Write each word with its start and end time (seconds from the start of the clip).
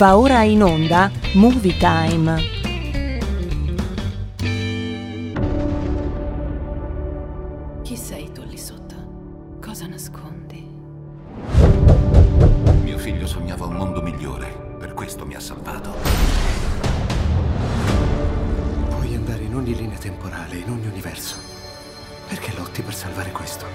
Va 0.00 0.16
ora 0.16 0.44
in 0.44 0.62
onda 0.62 1.10
Movie 1.34 1.76
Time. 1.76 2.42
Chi 7.82 7.96
sei 7.98 8.32
tu 8.32 8.42
lì 8.44 8.56
sotto? 8.56 8.94
Cosa 9.60 9.86
nascondi? 9.86 10.66
Mio 12.82 12.96
figlio 12.96 13.26
sognava 13.26 13.66
un 13.66 13.74
mondo 13.74 14.00
migliore, 14.00 14.76
per 14.78 14.94
questo 14.94 15.26
mi 15.26 15.34
ha 15.34 15.40
salvato. 15.40 15.90
Puoi 18.88 19.14
andare 19.14 19.42
in 19.42 19.54
ogni 19.54 19.74
linea 19.74 19.98
temporale, 19.98 20.56
in 20.56 20.70
ogni 20.70 20.86
universo. 20.86 21.36
Perché 22.26 22.54
lotti 22.56 22.80
per 22.80 22.94
salvare 22.94 23.32
questo? 23.32 23.66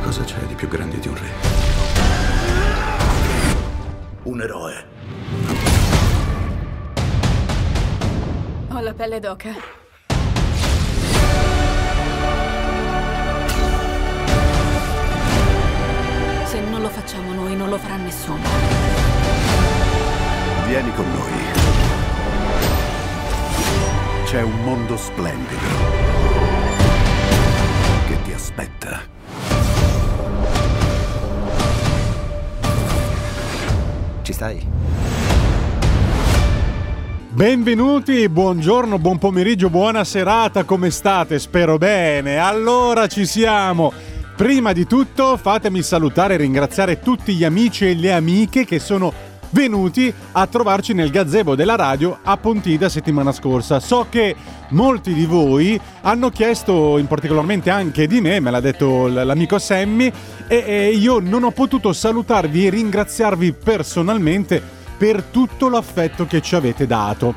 Cosa 0.00 0.24
c'è 0.24 0.38
di 0.46 0.54
più 0.54 0.68
grande 0.68 0.98
di 0.98 1.08
un 1.08 1.14
re? 1.14 1.71
Un 4.24 4.40
eroe. 4.40 4.84
Ho 8.70 8.80
la 8.80 8.94
pelle 8.94 9.18
d'oca. 9.18 9.52
Se 16.44 16.60
non 16.60 16.82
lo 16.82 16.88
facciamo 16.88 17.32
noi, 17.32 17.56
non 17.56 17.68
lo 17.68 17.78
farà 17.78 17.96
nessuno. 17.96 18.42
Vieni 20.68 20.94
con 20.94 21.10
noi. 21.10 21.32
C'è 24.24 24.42
un 24.42 24.62
mondo 24.62 24.96
splendido 24.96 25.66
che 28.06 28.22
ti 28.22 28.32
aspetta. 28.32 29.21
Ci 34.22 34.32
stai? 34.32 34.64
Benvenuti, 37.30 38.28
buongiorno, 38.28 38.98
buon 38.98 39.18
pomeriggio, 39.18 39.68
buona 39.68 40.04
serata, 40.04 40.64
come 40.64 40.90
state? 40.90 41.38
Spero 41.38 41.76
bene. 41.76 42.36
Allora 42.36 43.08
ci 43.08 43.26
siamo. 43.26 43.92
Prima 44.36 44.72
di 44.72 44.86
tutto 44.86 45.36
fatemi 45.36 45.82
salutare 45.82 46.34
e 46.34 46.36
ringraziare 46.36 47.00
tutti 47.00 47.34
gli 47.34 47.42
amici 47.42 47.88
e 47.88 47.94
le 47.94 48.12
amiche 48.12 48.64
che 48.64 48.78
sono 48.78 49.12
venuti 49.52 50.12
a 50.32 50.46
trovarci 50.46 50.92
nel 50.92 51.10
gazebo 51.10 51.54
della 51.54 51.76
radio 51.76 52.18
a 52.22 52.36
Pontida 52.36 52.88
settimana 52.88 53.32
scorsa. 53.32 53.80
So 53.80 54.06
che 54.10 54.34
molti 54.70 55.14
di 55.14 55.24
voi 55.24 55.80
hanno 56.02 56.30
chiesto, 56.30 56.98
in 56.98 57.06
particolarmente 57.06 57.70
anche 57.70 58.06
di 58.06 58.20
me, 58.20 58.40
me 58.40 58.50
l'ha 58.50 58.60
detto 58.60 59.06
l'amico 59.06 59.58
Sammy, 59.58 60.12
e, 60.46 60.64
e 60.66 60.90
io 60.90 61.18
non 61.20 61.44
ho 61.44 61.50
potuto 61.50 61.92
salutarvi 61.92 62.66
e 62.66 62.70
ringraziarvi 62.70 63.52
personalmente 63.52 64.62
per 64.96 65.22
tutto 65.22 65.68
l'affetto 65.68 66.26
che 66.26 66.40
ci 66.40 66.54
avete 66.54 66.86
dato. 66.86 67.34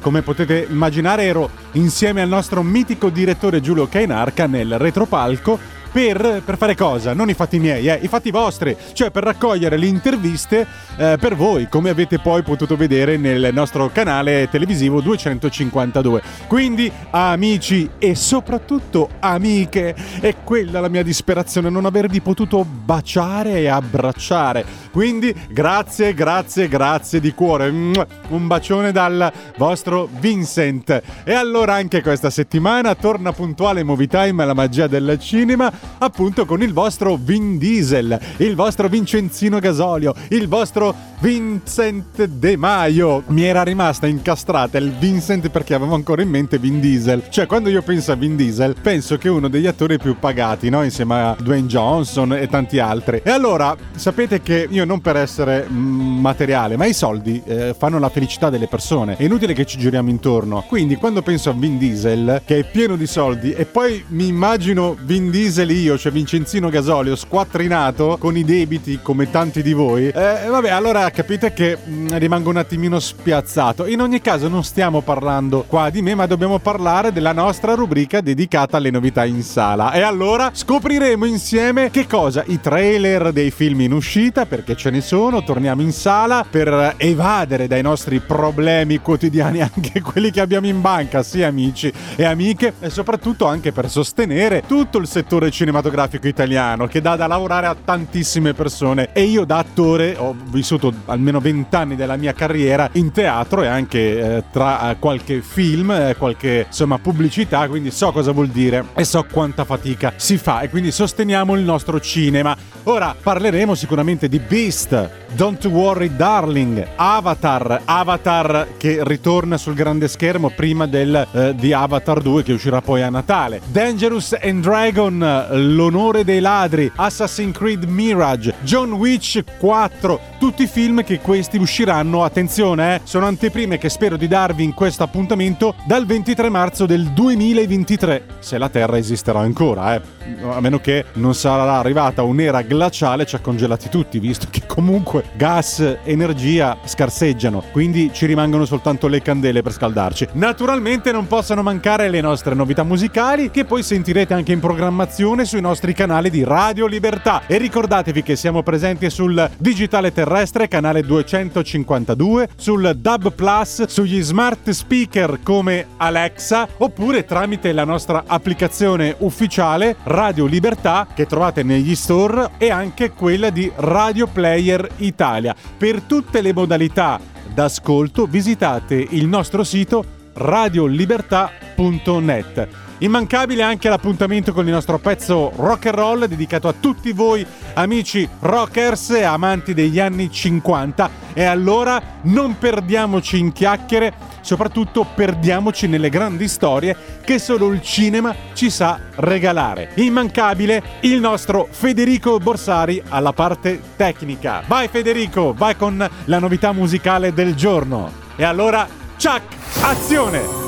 Come 0.00 0.22
potete 0.22 0.66
immaginare 0.70 1.24
ero 1.24 1.50
insieme 1.72 2.22
al 2.22 2.28
nostro 2.28 2.62
mitico 2.62 3.08
direttore 3.08 3.60
Giulio 3.60 3.88
Cainarca 3.88 4.46
nel 4.46 4.78
retropalco 4.78 5.58
per, 5.90 6.42
per 6.44 6.56
fare 6.56 6.74
cosa? 6.74 7.12
Non 7.12 7.28
i 7.28 7.34
fatti 7.34 7.58
miei, 7.58 7.88
eh, 7.88 7.98
i 8.02 8.08
fatti 8.08 8.30
vostri, 8.30 8.76
cioè 8.92 9.10
per 9.10 9.24
raccogliere 9.24 9.76
le 9.76 9.86
interviste 9.86 10.66
eh, 10.96 11.16
per 11.18 11.34
voi, 11.34 11.68
come 11.68 11.90
avete 11.90 12.18
poi 12.18 12.42
potuto 12.42 12.76
vedere 12.76 13.16
nel 13.16 13.50
nostro 13.52 13.90
canale 13.92 14.48
televisivo 14.50 15.00
252. 15.00 16.22
Quindi 16.46 16.90
amici 17.10 17.88
e 17.98 18.14
soprattutto 18.14 19.08
amiche, 19.20 19.94
è 20.20 20.34
quella 20.44 20.80
la 20.80 20.88
mia 20.88 21.02
disperazione, 21.02 21.70
non 21.70 21.86
avervi 21.86 22.20
potuto 22.20 22.64
baciare 22.64 23.60
e 23.60 23.68
abbracciare. 23.68 24.64
Quindi 24.90 25.34
grazie, 25.48 26.14
grazie, 26.14 26.68
grazie 26.68 27.20
di 27.20 27.32
cuore. 27.32 27.68
Un 27.68 28.46
bacione 28.46 28.92
dal 28.92 29.32
vostro 29.56 30.08
Vincent. 30.18 31.02
E 31.24 31.34
allora 31.34 31.74
anche 31.74 32.02
questa 32.02 32.30
settimana 32.30 32.94
torna 32.94 33.32
puntuale 33.32 33.82
Movie 33.82 34.06
Time 34.06 34.42
alla 34.42 34.54
magia 34.54 34.86
del 34.86 35.18
cinema, 35.20 35.70
appunto 35.98 36.44
con 36.44 36.62
il 36.62 36.72
vostro 36.72 37.16
Vin 37.20 37.58
Diesel, 37.58 38.18
il 38.38 38.54
vostro 38.54 38.88
Vincenzino 38.88 39.58
Gasolio, 39.58 40.14
il 40.28 40.48
vostro 40.48 40.94
Vincent 41.20 42.24
De 42.24 42.56
Maio. 42.56 43.24
Mi 43.28 43.42
era 43.42 43.62
rimasta 43.62 44.06
incastrata 44.06 44.78
il 44.78 44.92
Vincent 44.92 45.48
perché 45.48 45.74
avevo 45.74 45.94
ancora 45.94 46.22
in 46.22 46.28
mente 46.28 46.58
Vin 46.58 46.80
Diesel. 46.80 47.24
Cioè, 47.28 47.46
quando 47.46 47.68
io 47.68 47.82
penso 47.82 48.12
a 48.12 48.14
Vin 48.14 48.36
Diesel, 48.36 48.76
penso 48.80 49.16
che 49.16 49.28
è 49.28 49.30
uno 49.30 49.48
degli 49.48 49.66
attori 49.66 49.98
più 49.98 50.16
pagati, 50.18 50.68
no? 50.70 50.82
Insieme 50.82 51.14
a 51.14 51.36
Dwayne 51.38 51.66
Johnson 51.66 52.34
e 52.34 52.46
tanti 52.48 52.78
altri. 52.78 53.20
E 53.24 53.30
allora, 53.30 53.76
sapete 53.94 54.40
che 54.40 54.66
io 54.70 54.84
non 54.84 55.00
per 55.00 55.16
essere 55.16 55.66
mm, 55.68 56.20
materiale, 56.20 56.76
ma 56.76 56.86
i 56.86 56.94
soldi 56.94 57.42
eh, 57.44 57.74
fanno 57.76 57.98
la 57.98 58.08
felicità 58.08 58.50
delle 58.50 58.68
persone. 58.68 59.16
È 59.16 59.24
inutile 59.24 59.54
che 59.54 59.64
ci 59.64 59.78
giriamo 59.78 60.08
intorno. 60.08 60.64
Quindi, 60.66 60.96
quando 60.96 61.22
penso 61.22 61.50
a 61.50 61.52
Vin 61.52 61.78
Diesel, 61.78 62.42
che 62.44 62.58
è 62.58 62.64
pieno 62.64 62.96
di 62.96 63.06
soldi, 63.06 63.52
e 63.52 63.64
poi 63.64 64.04
mi 64.08 64.26
immagino 64.26 64.96
Vin 65.02 65.30
Diesel 65.30 65.67
io, 65.74 65.98
cioè 65.98 66.12
Vincenzino 66.12 66.68
Gasolio, 66.68 67.16
squattrinato 67.16 68.16
con 68.18 68.36
i 68.36 68.44
debiti 68.44 69.00
come 69.02 69.30
tanti 69.30 69.62
di 69.62 69.72
voi, 69.72 70.08
eh, 70.08 70.46
vabbè, 70.48 70.70
allora 70.70 71.10
capite 71.10 71.52
che 71.52 71.76
mm, 71.76 72.08
rimango 72.14 72.50
un 72.50 72.56
attimino 72.56 72.98
spiazzato. 72.98 73.86
In 73.86 74.00
ogni 74.00 74.20
caso, 74.20 74.48
non 74.48 74.64
stiamo 74.64 75.00
parlando 75.00 75.64
qua 75.66 75.90
di 75.90 76.02
me, 76.02 76.14
ma 76.14 76.26
dobbiamo 76.26 76.58
parlare 76.58 77.12
della 77.12 77.32
nostra 77.32 77.74
rubrica 77.74 78.20
dedicata 78.20 78.76
alle 78.76 78.90
novità 78.90 79.24
in 79.24 79.42
sala. 79.42 79.92
E 79.92 80.00
allora 80.00 80.50
scopriremo 80.52 81.24
insieme 81.24 81.90
che 81.90 82.06
cosa? 82.06 82.42
I 82.46 82.60
trailer 82.60 83.32
dei 83.32 83.50
film 83.50 83.80
in 83.80 83.92
uscita, 83.92 84.46
perché 84.46 84.76
ce 84.76 84.90
ne 84.90 85.00
sono, 85.00 85.42
torniamo 85.42 85.82
in 85.82 85.92
sala 85.92 86.44
per 86.48 86.94
evadere 86.96 87.66
dai 87.66 87.82
nostri 87.82 88.20
problemi 88.20 88.98
quotidiani, 88.98 89.60
anche 89.74 90.00
quelli 90.00 90.30
che 90.30 90.40
abbiamo 90.40 90.66
in 90.66 90.80
banca, 90.80 91.22
sì 91.22 91.42
amici 91.42 91.92
e 92.16 92.24
amiche, 92.24 92.74
e 92.80 92.90
soprattutto 92.90 93.46
anche 93.46 93.72
per 93.72 93.90
sostenere 93.90 94.62
tutto 94.66 94.98
il 94.98 95.06
settore 95.06 95.50
cinematografico 95.58 96.28
italiano, 96.28 96.86
che 96.86 97.00
dà 97.00 97.16
da 97.16 97.26
lavorare 97.26 97.66
a 97.66 97.74
tantissime 97.74 98.54
persone. 98.54 99.10
E 99.12 99.22
io 99.22 99.44
da 99.44 99.58
attore 99.58 100.14
ho 100.16 100.36
vissuto 100.50 100.92
almeno 101.06 101.40
vent'anni 101.40 101.96
della 101.96 102.16
mia 102.16 102.32
carriera 102.32 102.88
in 102.92 103.10
teatro 103.10 103.62
e 103.62 103.66
anche 103.66 104.36
eh, 104.36 104.44
tra 104.52 104.90
eh, 104.90 104.98
qualche 105.00 105.40
film, 105.40 105.90
eh, 105.90 106.14
qualche 106.16 106.66
insomma 106.68 106.98
pubblicità, 106.98 107.66
quindi 107.68 107.90
so 107.90 108.12
cosa 108.12 108.30
vuol 108.30 108.48
dire 108.48 108.84
e 108.94 109.02
so 109.02 109.26
quanta 109.30 109.64
fatica 109.64 110.12
si 110.14 110.38
fa 110.38 110.60
e 110.60 110.70
quindi 110.70 110.92
sosteniamo 110.92 111.56
il 111.56 111.62
nostro 111.62 112.00
cinema. 112.00 112.56
Ora 112.84 113.14
parleremo 113.20 113.74
sicuramente 113.74 114.28
di 114.28 114.38
Beast, 114.38 115.10
Don't 115.34 115.64
Worry 115.66 116.14
Darling, 116.14 116.86
Avatar, 116.94 117.82
Avatar 117.84 118.68
che 118.76 119.00
ritorna 119.02 119.58
sul 119.58 119.74
grande 119.74 120.08
schermo 120.08 120.50
prima 120.50 120.86
del, 120.86 121.26
eh, 121.32 121.54
di 121.56 121.72
Avatar 121.72 122.22
2 122.22 122.42
che 122.44 122.52
uscirà 122.52 122.80
poi 122.80 123.02
a 123.02 123.10
Natale, 123.10 123.60
Dangerous 123.66 124.36
and 124.40 124.62
Dragon, 124.62 125.46
L'onore 125.50 126.24
dei 126.24 126.40
ladri, 126.40 126.90
Assassin's 126.96 127.56
Creed 127.56 127.84
Mirage, 127.84 128.54
John 128.62 128.92
Witch 128.92 129.42
4, 129.58 130.20
tutti 130.38 130.66
film 130.66 131.02
che 131.04 131.20
questi 131.20 131.56
usciranno, 131.56 132.24
attenzione, 132.24 132.96
eh, 132.96 133.00
sono 133.04 133.26
anteprime 133.26 133.78
che 133.78 133.88
spero 133.88 134.16
di 134.16 134.28
darvi 134.28 134.64
in 134.64 134.74
questo 134.74 135.02
appuntamento 135.02 135.74
dal 135.86 136.06
23 136.06 136.48
marzo 136.48 136.86
del 136.86 137.04
2023, 137.12 138.24
se 138.38 138.58
la 138.58 138.68
Terra 138.68 138.98
esisterà 138.98 139.40
ancora, 139.40 139.94
eh. 139.94 140.17
A 140.50 140.60
meno 140.60 140.80
che 140.80 141.04
non 141.14 141.34
sarà 141.34 141.78
arrivata 141.78 142.22
un'era 142.22 142.62
glaciale 142.62 143.22
e 143.22 143.26
ci 143.26 143.36
ha 143.36 143.40
congelati 143.40 143.88
tutti, 143.88 144.18
visto 144.18 144.46
che 144.50 144.62
comunque 144.66 145.24
gas, 145.36 145.98
energia 146.04 146.78
scarseggiano, 146.84 147.64
quindi 147.72 148.10
ci 148.12 148.26
rimangono 148.26 148.64
soltanto 148.64 149.08
le 149.08 149.22
candele 149.22 149.62
per 149.62 149.72
scaldarci. 149.72 150.28
Naturalmente 150.32 151.12
non 151.12 151.26
possono 151.26 151.62
mancare 151.62 152.08
le 152.08 152.20
nostre 152.20 152.54
novità 152.54 152.82
musicali 152.82 153.50
che 153.50 153.64
poi 153.64 153.82
sentirete 153.82 154.34
anche 154.34 154.52
in 154.52 154.60
programmazione 154.60 155.44
sui 155.44 155.60
nostri 155.60 155.92
canali 155.92 156.30
di 156.30 156.44
Radio 156.44 156.86
Libertà 156.86 157.42
e 157.46 157.58
ricordatevi 157.58 158.22
che 158.22 158.36
siamo 158.36 158.62
presenti 158.62 159.10
sul 159.10 159.50
digitale 159.58 160.12
terrestre 160.12 160.68
canale 160.68 161.02
252, 161.02 162.48
sul 162.56 162.96
DAB 162.96 163.32
Plus, 163.32 163.86
sugli 163.86 164.22
smart 164.22 164.70
speaker 164.70 165.40
come 165.42 165.86
Alexa 165.96 166.68
oppure 166.78 167.24
tramite 167.24 167.72
la 167.72 167.84
nostra 167.84 168.24
applicazione 168.26 169.14
ufficiale 169.18 169.96
Radio 170.18 170.46
Libertà 170.46 171.06
che 171.14 171.26
trovate 171.26 171.62
negli 171.62 171.94
store 171.94 172.50
e 172.58 172.72
anche 172.72 173.12
quella 173.12 173.50
di 173.50 173.70
Radio 173.76 174.26
Player 174.26 174.90
Italia. 174.96 175.54
Per 175.76 176.02
tutte 176.02 176.40
le 176.40 176.52
modalità 176.52 177.20
d'ascolto 177.54 178.26
visitate 178.26 178.96
il 178.96 179.28
nostro 179.28 179.62
sito 179.62 180.04
radiolibertà.net. 180.32 182.87
Immancabile 183.00 183.62
anche 183.62 183.88
l'appuntamento 183.88 184.52
con 184.52 184.66
il 184.66 184.72
nostro 184.72 184.98
pezzo 184.98 185.52
rock 185.54 185.86
and 185.86 185.94
roll 185.94 186.24
dedicato 186.24 186.66
a 186.66 186.74
tutti 186.78 187.12
voi 187.12 187.46
amici 187.74 188.28
rockers 188.40 189.10
e 189.10 189.22
amanti 189.22 189.72
degli 189.72 190.00
anni 190.00 190.28
50 190.28 191.08
e 191.32 191.44
allora 191.44 192.02
non 192.22 192.58
perdiamoci 192.58 193.38
in 193.38 193.52
chiacchiere, 193.52 194.12
soprattutto 194.40 195.06
perdiamoci 195.14 195.86
nelle 195.86 196.08
grandi 196.08 196.48
storie 196.48 196.96
che 197.24 197.38
solo 197.38 197.72
il 197.72 197.82
cinema 197.82 198.34
ci 198.54 198.68
sa 198.68 198.98
regalare. 199.14 199.90
Immancabile 199.94 200.82
il 201.02 201.20
nostro 201.20 201.68
Federico 201.70 202.38
Borsari 202.38 203.00
alla 203.10 203.32
parte 203.32 203.80
tecnica. 203.94 204.64
Vai 204.66 204.88
Federico, 204.88 205.54
vai 205.56 205.76
con 205.76 206.04
la 206.24 206.38
novità 206.40 206.72
musicale 206.72 207.32
del 207.32 207.54
giorno. 207.54 208.10
E 208.34 208.42
allora, 208.42 208.88
ciak, 209.16 209.42
azione! 209.82 210.67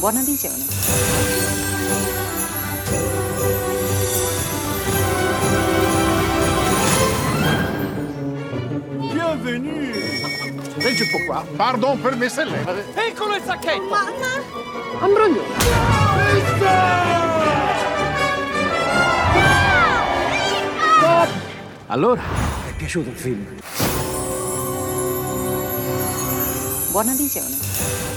Buona 0.00 0.22
visione. 0.22 0.64
Bienvenue 9.12 9.92
Leggi 10.76 11.04
pourquoi 11.10 11.54
Pardon 11.54 12.00
per 12.00 12.16
mes 12.16 12.32
sellette. 12.32 12.86
Eccolo 12.94 13.34
il 13.34 13.42
sacchetto! 13.44 13.94
Allora, 21.88 22.22
È 22.68 22.72
piaciuto 22.74 23.10
il 23.10 23.16
film? 23.16 23.44
Buona 26.90 27.12
visione. 27.12 28.09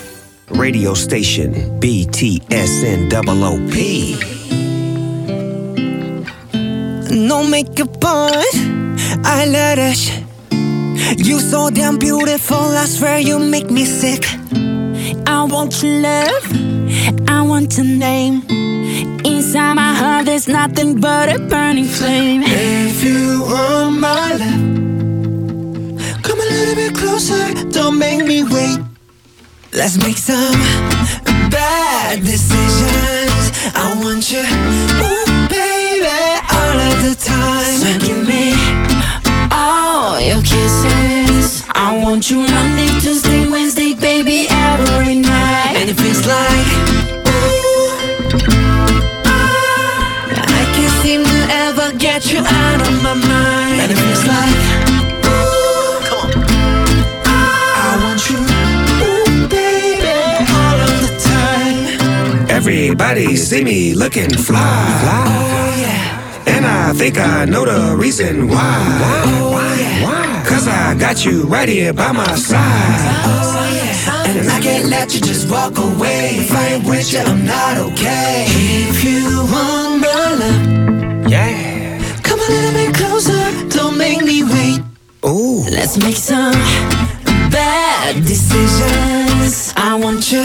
Radio 0.50 0.94
station 0.94 1.54
BTSN 1.80 3.12
OOP. 3.14 3.76
No 7.12 7.48
makeup 7.48 8.04
on, 8.04 8.32
I 9.26 9.46
love 9.46 9.78
that 9.78 9.96
shit. 9.96 10.24
You 11.18 11.40
so 11.40 11.70
damn 11.70 11.98
beautiful, 11.98 12.58
I 12.58 12.86
swear 12.86 13.20
you 13.20 13.40
make 13.40 13.70
me 13.70 13.86
sick. 13.86 14.26
I 15.28 15.44
want 15.44 15.82
your 15.82 16.02
love, 16.02 16.46
I 17.30 17.42
want 17.42 17.78
your 17.78 17.86
name. 17.86 18.44
Inside 19.26 19.76
my 19.76 19.94
heart, 19.94 20.26
there's 20.26 20.48
nothing 20.48 21.00
but 21.00 21.30
a 21.30 21.40
burning 21.40 21.86
flame. 21.86 22.44
If 22.46 23.04
you 23.04 23.42
want 23.42 24.00
my 24.00 24.34
love, 24.34 26.24
come 26.24 26.40
a 26.40 26.46
little 26.46 26.76
bit 26.76 26.96
closer, 26.96 27.54
don't 27.72 27.98
make 27.98 28.26
me 28.26 28.44
wait. 28.44 28.93
Let's 29.76 29.98
make 29.98 30.20
some 30.20 30.54
bad 31.50 32.20
decisions. 32.20 33.52
I 33.74 33.98
want 34.04 34.30
you, 34.30 34.46
ooh, 35.02 35.48
baby, 35.50 36.06
all 36.54 36.78
of 36.78 37.02
the 37.02 37.16
time. 37.18 37.82
So 37.82 37.90
give 38.06 38.22
me 38.22 38.54
all 39.52 40.22
your 40.22 40.44
kisses. 40.44 41.64
I 41.74 42.00
want 42.04 42.30
you 42.30 42.38
Monday, 42.38 43.00
Tuesday, 43.00 43.50
Wednesday, 43.50 43.96
baby, 43.96 44.46
every 44.48 45.16
night. 45.16 45.74
And 45.74 45.90
it 45.90 45.98
feels 45.98 46.22
like, 46.28 46.70
ooh, 47.26 47.98
I 50.38 50.64
can't 50.76 51.02
seem 51.02 51.24
to 51.24 51.48
ever 51.50 51.98
get 51.98 52.32
you 52.32 52.46
out 52.46 52.88
of 52.88 53.02
my 53.02 53.16
mind. 53.16 54.13
Everybody 62.66 63.36
see 63.36 63.62
me 63.62 63.94
looking 63.94 64.32
fly. 64.32 64.58
Oh 65.04 65.76
yeah, 65.82 66.48
And 66.56 66.66
I 66.66 66.94
think 66.94 67.20
I 67.20 67.44
know 67.44 67.66
the 67.66 67.94
reason 67.98 68.48
why. 68.48 69.02
Oh, 69.26 69.52
why? 70.02 70.44
Cause 70.48 70.66
I 70.70 70.96
got 70.98 71.26
you 71.26 71.44
right 71.44 71.68
here 71.68 71.92
by 71.92 72.14
my 72.14 72.36
side. 72.36 72.62
Oh 73.26 73.70
yeah, 73.76 74.30
and 74.40 74.50
I 74.50 74.62
can't 74.62 74.88
let 74.88 75.14
you 75.14 75.20
just 75.20 75.52
walk 75.52 75.78
away. 75.78 76.38
If 76.40 76.54
I 76.56 76.76
ain't 76.76 76.88
with 76.88 77.12
you, 77.12 77.20
I'm 77.20 77.44
not 77.46 77.78
okay. 77.92 78.46
If 78.48 79.04
you 79.04 79.44
want 79.52 80.00
my 80.00 80.36
love, 80.40 81.30
Yeah. 81.30 82.00
come 82.24 82.40
a 82.40 82.48
little 82.50 82.72
bit 82.80 82.96
closer. 82.96 83.44
Don't 83.78 83.98
make 83.98 84.24
me 84.24 84.42
wait. 84.46 84.80
Ooh. 85.26 85.66
Let's 85.70 85.98
make 85.98 86.16
some 86.16 86.54
bad 87.52 88.16
decisions. 88.24 89.74
I 89.76 89.96
want 89.96 90.32
you, 90.32 90.44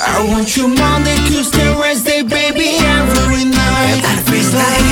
I 0.00 0.24
want 0.28 0.56
you 0.56 0.68
Monday, 0.68 1.16
Tuesday, 1.26 1.74
Wednesday, 1.76 2.22
baby, 2.22 2.78
every 2.80 3.44
night. 3.44 4.00
And 4.04 4.18
it 4.20 4.91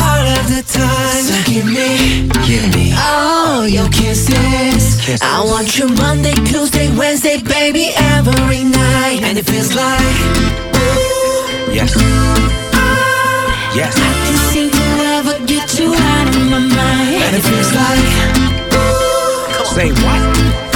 of 0.37 0.43
the 0.47 0.63
time. 0.63 1.23
So 1.29 1.35
give 1.51 1.65
me, 1.65 2.27
Give 2.47 2.65
me. 2.75 2.93
all 2.97 3.67
your 3.67 3.87
kisses. 3.89 4.99
I 5.21 5.43
want 5.43 5.77
you 5.77 5.87
Monday, 5.89 6.33
Tuesday, 6.49 6.87
Wednesday, 6.95 7.41
baby, 7.41 7.89
every 7.95 8.63
night. 8.63 9.19
And 9.23 9.37
it 9.37 9.45
feels 9.45 9.73
like, 9.75 10.01
ooh, 10.75 11.73
Yes. 11.73 11.91
Yes. 13.75 13.95
I 13.97 14.11
can't 14.23 14.43
seem 14.51 14.69
to 14.69 14.85
ever 15.17 15.35
get 15.45 15.79
you 15.79 15.93
out 15.93 16.27
of 16.35 16.43
my 16.49 16.59
mind. 16.59 17.23
And 17.25 17.35
it 17.35 17.43
feels 17.43 17.71
like, 17.73 18.03
ooh, 18.75 19.65
Say 19.75 19.89
what? 20.03 20.70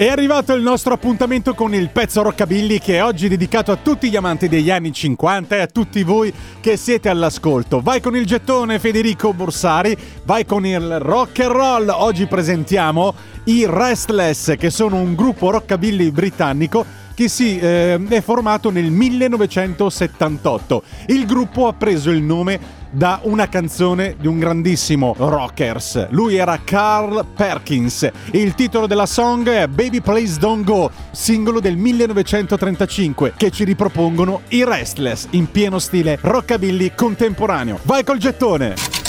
È 0.00 0.08
arrivato 0.08 0.54
il 0.54 0.62
nostro 0.62 0.94
appuntamento 0.94 1.52
con 1.52 1.74
il 1.74 1.90
pezzo 1.90 2.22
Rockabilly 2.22 2.78
che 2.78 2.96
è 2.96 3.04
oggi 3.04 3.28
dedicato 3.28 3.70
a 3.70 3.76
tutti 3.76 4.08
gli 4.08 4.16
amanti 4.16 4.48
degli 4.48 4.70
anni 4.70 4.94
50 4.94 5.56
e 5.56 5.60
a 5.60 5.66
tutti 5.66 6.02
voi 6.04 6.32
che 6.58 6.78
siete 6.78 7.10
all'ascolto. 7.10 7.82
Vai 7.82 8.00
con 8.00 8.16
il 8.16 8.24
gettone 8.24 8.78
Federico 8.78 9.34
Borsari, 9.34 9.94
vai 10.24 10.46
con 10.46 10.64
il 10.64 11.00
rock 11.00 11.40
and 11.40 11.52
roll. 11.52 11.88
Oggi 11.90 12.24
presentiamo 12.24 13.12
i 13.44 13.66
Restless 13.68 14.56
che 14.56 14.70
sono 14.70 14.96
un 14.96 15.14
gruppo 15.14 15.50
rockabilly 15.50 16.10
britannico 16.10 16.82
che 17.20 17.28
si 17.28 17.58
eh, 17.58 18.00
è 18.08 18.22
formato 18.22 18.70
nel 18.70 18.90
1978. 18.90 20.82
Il 21.08 21.26
gruppo 21.26 21.66
ha 21.66 21.74
preso 21.74 22.08
il 22.08 22.22
nome 22.22 22.78
da 22.90 23.20
una 23.24 23.46
canzone 23.46 24.16
di 24.18 24.26
un 24.26 24.38
grandissimo 24.38 25.14
rockers. 25.18 26.08
Lui 26.12 26.36
era 26.36 26.58
Carl 26.64 27.26
Perkins. 27.36 28.08
Il 28.30 28.54
titolo 28.54 28.86
della 28.86 29.04
song 29.04 29.46
è 29.50 29.66
Baby 29.66 30.00
Please 30.00 30.38
Don't 30.38 30.64
Go, 30.64 30.90
singolo 31.10 31.60
del 31.60 31.76
1935 31.76 33.34
che 33.36 33.50
ci 33.50 33.64
ripropongono 33.64 34.40
i 34.48 34.64
Restless 34.64 35.26
in 35.32 35.50
pieno 35.50 35.78
stile 35.78 36.16
rockabilly 36.22 36.92
contemporaneo. 36.94 37.80
Vai 37.82 38.02
col 38.02 38.16
gettone! 38.16 38.99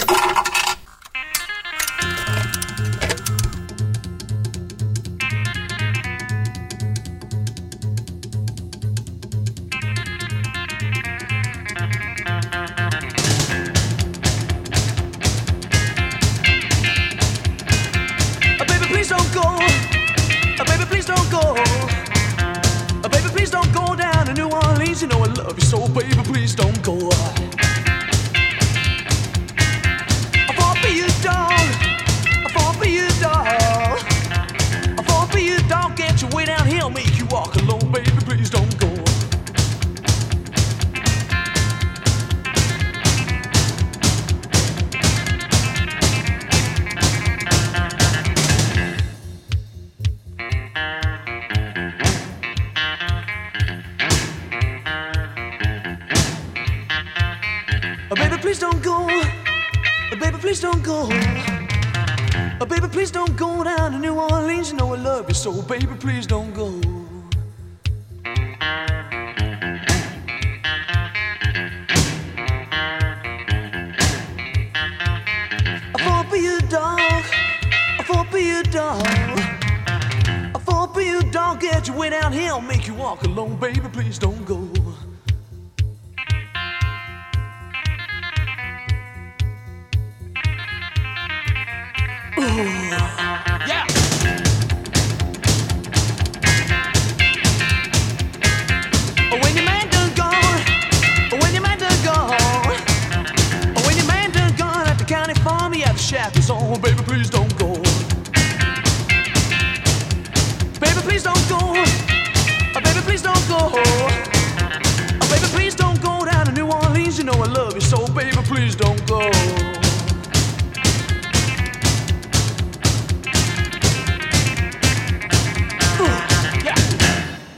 Oh, 99.34 99.40
when 99.40 99.61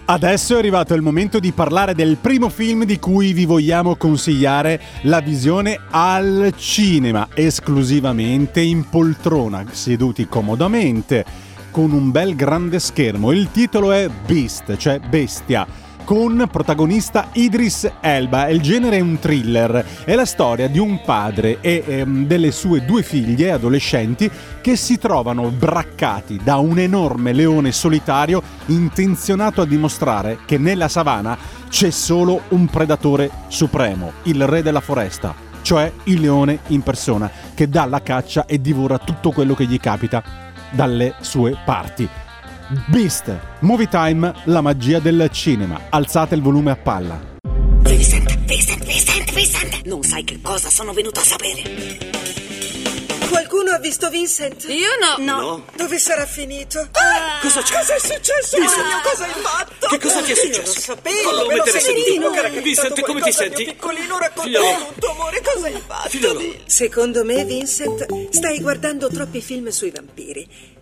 Adesso 0.05 0.55
è 0.55 0.57
arrivato 0.57 0.93
il 0.95 1.01
momento 1.01 1.39
di 1.39 1.53
parlare 1.53 1.95
del 1.95 2.17
primo 2.17 2.50
film 2.50 2.83
di 2.83 3.00
cui 3.00 3.31
vi 3.31 3.45
vogliamo 3.45 3.95
consigliare 3.95 4.81
la 5.03 5.22
visione 5.22 5.79
al 5.91 6.53
cinema, 6.57 7.29
esclusivamente 7.33 8.60
in 8.60 8.89
poltrona, 8.89 9.63
seduti 9.72 10.27
comodamente, 10.27 11.24
con 11.72 11.93
un 11.93 12.12
bel 12.12 12.36
grande 12.36 12.79
schermo. 12.79 13.31
Il 13.31 13.50
titolo 13.51 13.93
è 13.93 14.10
Beast, 14.10 14.75
cioè 14.75 15.00
bestia 15.00 15.65
con 16.03 16.48
protagonista 16.51 17.29
Idris 17.33 17.89
Elba. 18.00 18.48
Il 18.48 18.62
genere 18.62 18.98
è 18.98 19.01
un 19.01 19.19
thriller. 19.19 19.86
È 20.03 20.15
la 20.15 20.25
storia 20.25 20.67
di 20.67 20.79
un 20.79 21.01
padre 21.01 21.60
e 21.62 21.83
ehm, 21.86 22.25
delle 22.25 22.51
sue 22.51 22.86
due 22.86 23.03
figlie 23.03 23.51
adolescenti 23.51 24.29
che 24.62 24.75
si 24.75 24.98
trovano 24.98 25.50
braccati 25.50 26.39
da 26.43 26.57
un 26.57 26.79
enorme 26.79 27.33
leone 27.33 27.72
solitario 27.72 28.41
intenzionato 28.67 29.62
a 29.62 29.65
dimostrare 29.65 30.39
che 30.45 30.57
nella 30.57 30.88
savana 30.88 31.38
c'è 31.69 31.89
solo 31.89 32.41
un 32.50 32.67
predatore 32.67 33.29
supremo, 33.48 34.13
il 34.24 34.45
re 34.48 34.62
della 34.62 34.81
foresta, 34.81 35.33
cioè 35.62 35.91
il 36.05 36.22
leone 36.22 36.60
in 36.67 36.81
persona, 36.81 37.29
che 37.53 37.67
dà 37.69 37.86
la 37.86 38.01
caccia 38.01 38.45
e 38.45 38.62
divora 38.62 38.98
tutto 38.98 39.31
quello 39.31 39.53
che 39.53 39.65
gli 39.65 39.79
capita 39.79 40.24
dalle 40.72 41.15
sue 41.19 41.57
parti. 41.65 42.07
Beast, 42.88 43.38
Movie 43.60 43.88
Time, 43.88 44.34
la 44.46 44.62
magia 44.62 45.00
del 45.00 45.30
cinema. 45.32 45.80
Alzate 45.89 46.36
il 46.36 46.42
volume 46.42 46.72
a 46.72 46.75
palla. 46.75 47.20
Vincent, 47.82 48.36
Vincent, 48.46 48.84
Vincent, 48.86 49.32
Vincent! 49.34 49.82
Non 49.86 50.01
sai 50.03 50.24
che 50.24 50.39
cosa 50.42 50.70
sono 50.70 50.92
venuto 50.94 51.20
a 51.20 51.24
sapere. 51.24 52.12
Qualcuno 53.30 53.72
ha 53.72 53.80
visto 53.80 54.10
Vincent? 54.10 54.65
Io 54.70 54.88
no. 55.00 55.24
No. 55.24 55.65
Dove 55.75 55.98
sarà 56.00 56.25
finito? 56.25 56.80
Ah! 56.94 57.39
cosa 57.42 57.62
c'è? 57.62 57.75
Cosa 57.77 57.96
è 57.96 58.00
successo? 58.00 58.58
Vincent. 58.58 58.86
Mio, 58.86 59.00
cosa 59.03 59.24
hai 59.25 59.32
fatto? 59.42 59.88
Che 59.88 60.00
cosa 60.00 60.22
ti 60.22 60.32
è 60.32 60.36
Io 60.36 60.42
successo? 60.42 60.74
lo 60.75 60.80
sapevo, 60.82 61.30
me 61.32 61.36
lo 61.36 61.48
mettere 61.63 61.80
sentivo 61.80 62.06
seduto. 62.08 62.32
che 62.32 62.39
era 62.39 62.50
Vincent, 62.62 63.01
come 63.01 63.22
ti 63.22 63.32
senti? 63.32 63.63
mio 63.63 63.74
piccolino, 63.74 64.18
racconta 64.18 64.42
Figliolo. 64.44 64.86
tutto, 64.94 65.12
amore, 65.12 65.42
cosa 65.42 65.68
hai 65.68 65.82
fatto? 65.86 66.10
Figliolo. 66.10 66.42
Secondo 66.65 67.24
me, 67.24 67.46
Vincent, 67.46 68.30
stai 68.32 68.60
guardando 68.62 69.10
troppi 69.10 69.42
film 69.42 69.70
sui 69.70 69.92
vampiri. 69.92 70.48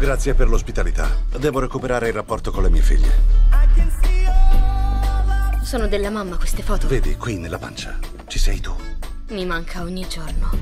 Grazie 0.00 0.32
per 0.32 0.48
l'ospitalità. 0.48 1.14
Devo 1.36 1.60
recuperare 1.60 2.08
il 2.08 2.14
rapporto 2.14 2.50
con 2.50 2.62
le 2.62 2.70
mie 2.70 2.80
figlie. 2.80 3.12
Sono 5.62 5.88
della 5.88 6.08
mamma 6.08 6.38
queste 6.38 6.62
foto. 6.62 6.88
Vedi, 6.88 7.18
qui 7.18 7.36
nella 7.36 7.58
pancia. 7.58 7.98
Ci 8.26 8.38
sei 8.38 8.60
tu. 8.60 8.74
Mi 9.28 9.44
manca 9.44 9.82
ogni 9.82 10.06
giorno. 10.08 10.52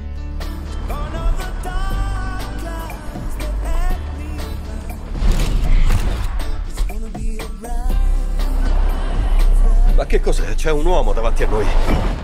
Ma 9.95 10.04
che 10.04 10.21
cos'è? 10.21 10.57
C'è 10.57 10.73
un 10.73 10.85
uomo 10.85 11.12
davanti 11.12 11.45
a 11.45 11.49
noi. 11.49 12.17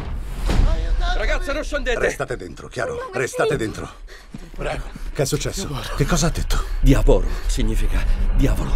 Ragazze, 1.24 1.54
non 1.54 1.64
scendete! 1.64 1.98
Restate 1.98 2.36
dentro, 2.36 2.68
chiaro? 2.68 3.10
Restate 3.14 3.56
dentro. 3.56 3.88
Prego. 4.54 4.84
Che 5.10 5.22
è 5.22 5.24
successo? 5.24 5.74
Che 5.96 6.04
cosa 6.04 6.26
ha 6.26 6.30
detto? 6.30 6.62
Diavolo 6.80 7.26
significa 7.46 8.04
diavolo. 8.34 8.72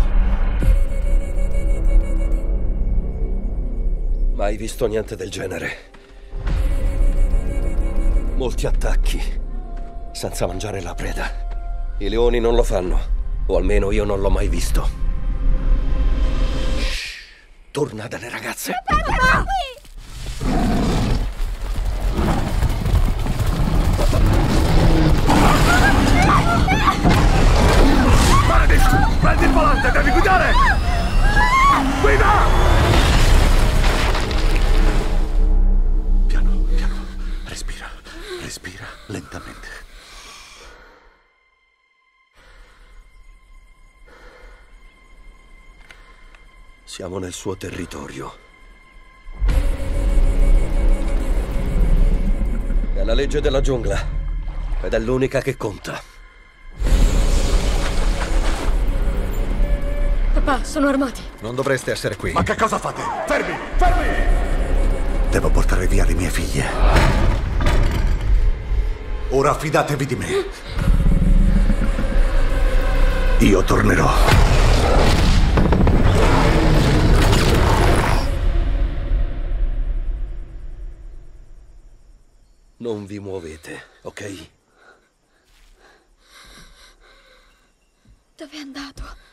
Mai 4.32 4.56
visto 4.56 4.86
niente 4.86 5.14
del 5.14 5.28
genere. 5.30 5.90
Molti 8.36 8.64
attacchi 8.64 9.20
senza 10.12 10.46
mangiare 10.46 10.80
la 10.80 10.94
preda. 10.94 11.96
I 11.98 12.08
leoni 12.08 12.40
non 12.40 12.54
lo 12.54 12.62
fanno, 12.62 13.44
o 13.44 13.58
almeno 13.58 13.90
io 13.90 14.04
non 14.04 14.20
l'ho 14.20 14.30
mai 14.30 14.48
visto. 14.48 14.88
Shh. 16.78 17.18
Torna 17.72 18.06
dalle 18.06 18.30
ragazze. 18.30 18.72
Meredith, 18.88 19.77
prendi 29.20 29.44
il 29.44 29.52
volante, 29.52 29.90
devi 29.90 30.10
guidare! 30.10 30.52
Guida! 32.00 32.26
Piano, 36.26 36.62
piano. 36.74 36.94
Respira. 37.44 37.90
Respira 38.40 38.86
lentamente. 39.06 39.68
Siamo 46.84 47.18
nel 47.18 47.32
suo 47.32 47.56
territorio. 47.56 48.46
È 52.94 53.04
la 53.04 53.14
legge 53.14 53.40
della 53.40 53.60
giungla. 53.60 54.16
Ed 54.82 54.92
è 54.92 54.98
l'unica 54.98 55.40
che 55.40 55.56
conta. 55.56 56.17
Papà, 60.48 60.64
sono 60.64 60.88
armati. 60.88 61.20
Non 61.40 61.54
dovreste 61.54 61.90
essere 61.90 62.16
qui. 62.16 62.32
Ma 62.32 62.42
che 62.42 62.56
cosa 62.56 62.78
fate? 62.78 63.02
Fermi, 63.26 63.54
fermi! 63.76 65.30
Devo 65.30 65.50
portare 65.50 65.86
via 65.86 66.06
le 66.06 66.14
mie 66.14 66.30
figlie. 66.30 66.66
Ora 69.28 69.52
fidatevi 69.52 70.06
di 70.06 70.16
me. 70.16 70.26
Io 73.40 73.62
tornerò. 73.62 74.10
Non 82.78 83.04
vi 83.04 83.18
muovete, 83.18 83.82
ok? 84.00 84.48
Dove 88.34 88.52
è 88.52 88.60
andato? 88.60 89.27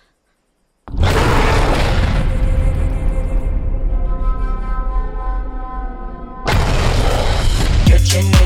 watching. 8.06 8.45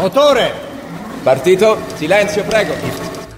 Motore! 0.00 0.50
Partito, 1.22 1.78
silenzio 1.94 2.42
prego. 2.44 2.72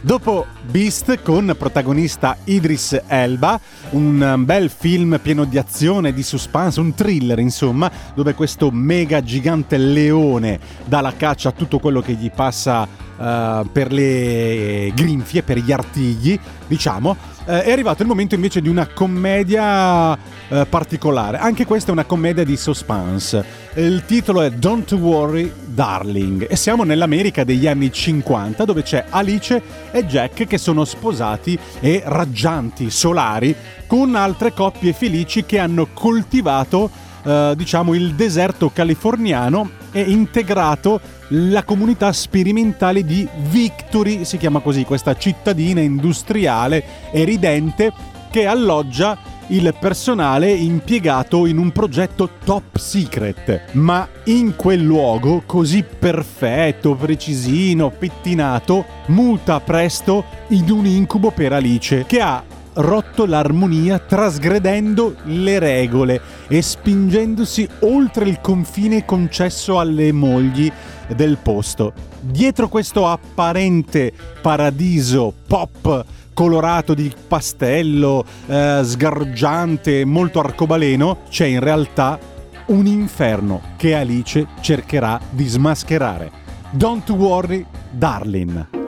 Dopo 0.00 0.46
Beast 0.62 1.20
con 1.20 1.56
protagonista 1.58 2.36
Idris 2.44 3.02
Elba, 3.08 3.58
un 3.90 4.20
um, 4.20 4.44
bel 4.44 4.70
film 4.70 5.18
pieno 5.20 5.44
di 5.44 5.58
azione, 5.58 6.12
di 6.12 6.22
suspense, 6.22 6.78
un 6.78 6.94
thriller 6.94 7.40
insomma, 7.40 7.90
dove 8.14 8.34
questo 8.34 8.70
mega 8.70 9.22
gigante 9.22 9.76
leone 9.76 10.60
dà 10.84 11.00
la 11.00 11.12
caccia 11.16 11.48
a 11.48 11.52
tutto 11.52 11.80
quello 11.80 12.00
che 12.00 12.12
gli 12.12 12.30
passa 12.30 12.86
eh, 13.22 13.62
per 13.70 13.92
le 13.92 14.92
grinfie, 14.94 15.42
per 15.42 15.58
gli 15.58 15.72
artigli, 15.72 16.38
diciamo. 16.66 17.16
Eh, 17.44 17.64
è 17.64 17.72
arrivato 17.72 18.02
il 18.02 18.08
momento 18.08 18.36
invece 18.36 18.60
di 18.60 18.68
una 18.68 18.86
commedia 18.86 20.16
eh, 20.48 20.66
particolare. 20.68 21.38
Anche 21.38 21.66
questa 21.66 21.90
è 21.90 21.92
una 21.92 22.04
commedia 22.04 22.44
di 22.44 22.56
suspense. 22.56 23.44
Il 23.74 24.04
titolo 24.06 24.42
è 24.42 24.50
Don't 24.50 24.92
Worry 24.92 25.52
Darling 25.64 26.46
e 26.48 26.54
siamo 26.54 26.84
nell'America 26.84 27.42
degli 27.42 27.66
anni 27.66 27.90
50 27.90 28.64
dove 28.64 28.82
c'è 28.82 29.06
Alice 29.08 29.60
e 29.90 30.06
Jack 30.06 30.46
che 30.46 30.58
sono 30.58 30.84
sposati 30.84 31.58
e 31.80 32.02
raggianti, 32.04 32.90
solari, 32.90 33.54
con 33.86 34.14
altre 34.14 34.52
coppie 34.52 34.92
felici 34.92 35.44
che 35.44 35.58
hanno 35.58 35.88
coltivato 35.92 36.90
eh, 37.24 37.54
diciamo 37.56 37.94
il 37.94 38.14
deserto 38.14 38.70
californiano 38.70 39.70
e 39.92 40.00
integrato 40.00 41.00
la 41.32 41.64
comunità 41.64 42.12
sperimentale 42.12 43.04
di 43.04 43.26
Victory, 43.48 44.24
si 44.24 44.36
chiama 44.36 44.60
così, 44.60 44.84
questa 44.84 45.16
cittadina 45.16 45.80
industriale 45.80 46.84
e 47.10 47.24
ridente 47.24 47.92
che 48.30 48.46
alloggia 48.46 49.18
il 49.48 49.74
personale 49.78 50.50
impiegato 50.50 51.46
in 51.46 51.58
un 51.58 51.70
progetto 51.72 52.30
top 52.44 52.76
secret, 52.76 53.72
ma 53.72 54.08
in 54.24 54.56
quel 54.56 54.80
luogo 54.80 55.42
così 55.44 55.82
perfetto, 55.82 56.94
precisino, 56.94 57.90
pettinato, 57.90 58.84
muta 59.06 59.60
presto 59.60 60.24
in 60.48 60.70
un 60.70 60.86
incubo 60.86 61.30
per 61.30 61.52
Alice 61.52 62.04
che 62.06 62.20
ha 62.20 62.42
rotto 62.74 63.26
l'armonia 63.26 63.98
trasgredendo 63.98 65.16
le 65.24 65.58
regole 65.58 66.20
e 66.48 66.62
spingendosi 66.62 67.68
oltre 67.80 68.28
il 68.28 68.40
confine 68.40 69.04
concesso 69.04 69.78
alle 69.78 70.12
mogli 70.12 70.70
del 71.08 71.38
posto. 71.42 71.92
Dietro 72.20 72.68
questo 72.68 73.06
apparente 73.06 74.12
paradiso 74.40 75.32
pop 75.46 76.04
colorato 76.32 76.94
di 76.94 77.12
pastello, 77.28 78.24
eh, 78.46 78.80
sgargiante, 78.82 80.04
molto 80.04 80.40
arcobaleno, 80.40 81.18
c'è 81.28 81.46
in 81.46 81.60
realtà 81.60 82.18
un 82.66 82.86
inferno 82.86 83.60
che 83.76 83.94
Alice 83.94 84.46
cercherà 84.60 85.20
di 85.30 85.46
smascherare. 85.46 86.30
Don't 86.70 87.08
worry, 87.10 87.66
darling. 87.90 88.81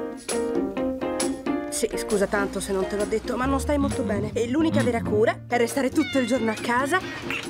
Sì, 1.75 1.91
scusa 1.97 2.29
tanto 2.29 2.61
se 2.61 2.71
non 2.71 2.87
te 2.87 2.95
l'ho 2.95 3.05
detto, 3.05 3.37
ma 3.37 3.47
non 3.47 3.59
stai 3.59 3.79
molto 3.79 4.05
bene. 4.05 4.31
E 4.33 4.49
l'unica 4.49 4.81
vera 4.85 5.03
cura 5.03 5.41
è 5.49 5.57
restare 5.57 5.91
tutto 5.91 6.21
il 6.21 6.27
giorno 6.29 6.53
a 6.53 6.55
casa. 6.55 7.01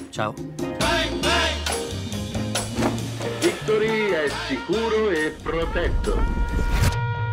Ciao. 0.08 0.32
Victory 3.38 4.08
è 4.08 4.26
sicuro 4.48 5.10
e 5.10 5.34
protetto. 5.42 6.16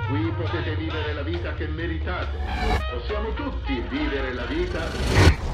Qui 0.09 0.33
potete 0.35 0.75
vivere 0.75 1.13
la 1.13 1.23
vita 1.23 1.53
che 1.53 1.65
meritate. 1.67 2.37
Possiamo 2.91 3.33
tutti 3.35 3.81
vivere 3.89 4.33
la 4.33 4.45
vita 4.47 5.51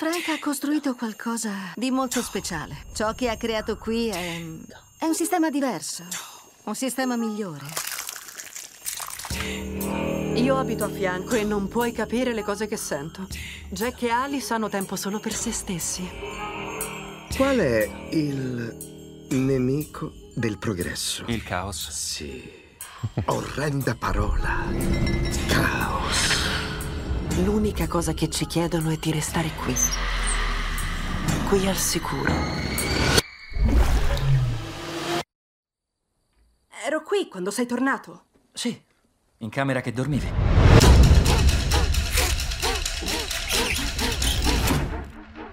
Frank 0.00 0.28
ha 0.29 0.29
costruito 0.40 0.94
qualcosa 0.96 1.52
di 1.76 1.90
molto 1.90 2.20
speciale. 2.22 2.86
Ciò 2.92 3.12
che 3.14 3.28
ha 3.28 3.36
creato 3.36 3.76
qui 3.76 4.08
è, 4.08 4.42
è 4.98 5.04
un 5.04 5.14
sistema 5.14 5.50
diverso, 5.50 6.02
un 6.64 6.74
sistema 6.74 7.14
migliore. 7.14 7.66
Io 10.34 10.56
abito 10.56 10.84
a 10.84 10.88
fianco 10.88 11.36
e 11.36 11.44
non 11.44 11.68
puoi 11.68 11.92
capire 11.92 12.32
le 12.32 12.42
cose 12.42 12.66
che 12.66 12.76
sento. 12.76 13.28
Jack 13.68 14.02
e 14.02 14.10
Alice 14.10 14.52
hanno 14.52 14.68
tempo 14.68 14.96
solo 14.96 15.20
per 15.20 15.34
se 15.34 15.52
stessi. 15.52 16.08
Qual 17.36 17.58
è 17.58 18.08
il 18.10 19.26
nemico 19.30 20.12
del 20.34 20.58
progresso? 20.58 21.24
Il 21.28 21.42
caos. 21.42 21.90
Sì. 21.90 22.58
Orrenda 23.26 23.94
parola. 23.94 24.64
Caos. 25.48 26.38
L'unica 27.44 27.86
cosa 27.86 28.12
che 28.14 28.28
ci 28.28 28.46
chiedono 28.46 28.90
è 28.90 28.96
di 28.96 29.12
restare 29.12 29.50
qui. 29.62 29.74
Qui 31.50 31.66
al 31.66 31.76
sicuro. 31.76 32.32
Ero 36.86 37.02
qui 37.02 37.26
quando 37.28 37.50
sei 37.50 37.66
tornato. 37.66 38.26
Sì, 38.52 38.80
in 39.38 39.48
camera 39.48 39.80
che 39.80 39.92
dormivi. 39.92 40.32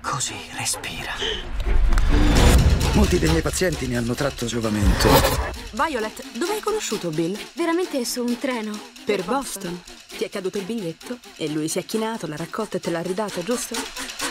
Così, 0.01 0.35
respira. 0.55 1.13
Molti 2.93 3.17
dei 3.17 3.29
miei 3.29 3.41
pazienti 3.41 3.87
ne 3.87 3.97
hanno 3.97 4.13
tratto 4.13 4.45
giovamento. 4.45 5.07
Violet, 5.71 6.37
dove 6.37 6.53
hai 6.53 6.61
conosciuto 6.61 7.09
Bill? 7.09 7.35
Veramente 7.55 8.05
su 8.05 8.23
un 8.23 8.37
treno. 8.37 8.79
Per 9.03 9.25
Boston. 9.25 9.81
Ti 10.15 10.23
è 10.23 10.29
caduto 10.29 10.59
il 10.59 10.65
biglietto 10.65 11.17
e 11.37 11.49
lui 11.49 11.67
si 11.67 11.79
è 11.79 11.85
chinato, 11.85 12.27
l'ha 12.27 12.35
raccolto 12.35 12.77
e 12.77 12.79
te 12.79 12.91
l'ha 12.91 13.01
ridato, 13.01 13.41
giusto? 13.41 14.26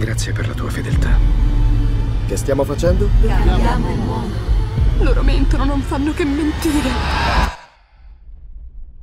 Grazie 0.00 0.32
per 0.32 0.48
la 0.48 0.54
tua 0.54 0.70
fedeltà. 0.70 1.18
Che 2.26 2.34
stiamo 2.34 2.64
facendo? 2.64 3.06
Cambiamo 3.22 3.90
il 3.90 3.98
mondo. 3.98 4.34
Loro 5.00 5.22
mentono, 5.22 5.64
non 5.64 5.82
fanno 5.82 6.14
che 6.14 6.24
mentire. 6.24 6.88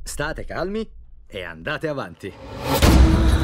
State 0.02 0.44
calmi 0.44 0.90
e 1.28 1.44
andate 1.44 1.86
avanti. 1.86 2.32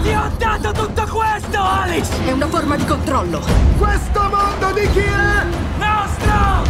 Ti 0.03 0.09
ho 0.09 0.33
dato 0.37 0.73
tutto 0.73 1.07
questo, 1.07 1.63
Alice! 1.63 2.25
È 2.25 2.33
una 2.33 2.49
forma 2.49 2.75
di 2.75 2.85
controllo. 2.87 3.41
Questo 3.79 4.21
mondo 4.21 4.73
di 4.73 4.91
chi 4.91 4.99
è? 4.99 5.45
Nostro! 5.79 6.65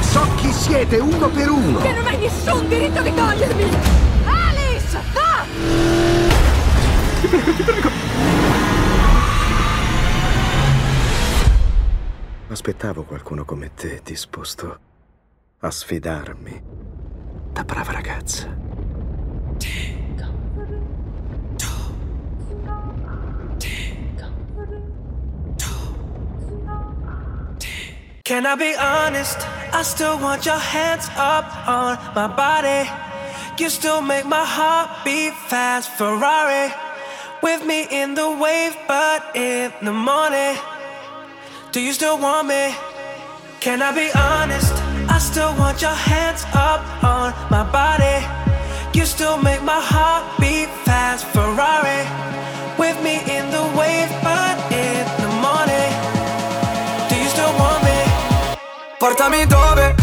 So 0.00 0.34
chi 0.36 0.52
siete 0.52 0.98
uno 0.98 1.28
per 1.28 1.50
uno. 1.50 1.80
Che 1.80 1.92
non 1.92 2.06
hai 2.06 2.18
nessun 2.18 2.68
diritto 2.68 3.02
di 3.02 3.12
togliermi! 3.12 3.64
Alice! 4.26 4.96
Ah! 5.14 6.29
Aspettavo 12.60 13.04
qualcuno 13.04 13.46
come 13.46 13.72
te 13.72 14.02
disposto 14.04 14.80
a 15.60 15.70
sfidarmi 15.70 16.62
da 17.52 17.64
brava 17.64 17.92
ragazza. 17.92 18.54
Can 28.22 28.44
I 28.44 28.54
be 28.56 28.76
honest? 28.76 29.38
I 29.72 29.82
still 29.82 30.18
want 30.18 30.44
your 30.44 30.60
hands 30.60 31.08
up 31.16 31.46
on 31.66 31.98
my 32.14 32.28
body. 32.28 32.90
You 33.56 33.70
still 33.70 34.02
make 34.02 34.26
my 34.26 34.44
heart 34.44 35.02
beat 35.02 35.32
fast. 35.48 35.92
Ferrari 35.96 36.70
with 37.42 37.64
me 37.64 37.86
in 37.90 38.14
the 38.14 38.28
wave, 38.28 38.76
but 38.86 39.34
in 39.34 39.72
the 39.80 39.92
morning. 39.92 40.58
Do 41.72 41.80
you 41.80 41.92
still 41.92 42.18
want 42.18 42.48
me? 42.48 42.74
Can 43.60 43.80
I 43.80 43.92
be 43.94 44.10
honest? 44.18 44.74
I 45.08 45.18
still 45.20 45.54
want 45.56 45.80
your 45.80 45.94
hands 45.94 46.44
up 46.52 46.82
on 47.04 47.32
my 47.48 47.62
body. 47.62 48.26
You 48.92 49.06
still 49.06 49.36
make 49.38 49.62
my 49.62 49.78
heart 49.80 50.24
beat 50.40 50.68
fast. 50.84 51.26
Ferrari 51.26 52.02
with 52.76 53.00
me 53.04 53.22
in 53.22 53.50
the 53.54 53.62
wave, 53.78 54.10
but 54.26 54.58
in 54.74 55.06
the 55.22 55.30
morning. 55.38 55.90
Do 57.08 57.14
you 57.14 57.28
still 57.28 57.54
want 57.54 57.84
me? 57.84 57.98
Portami 58.98 59.46
dove 59.46 59.94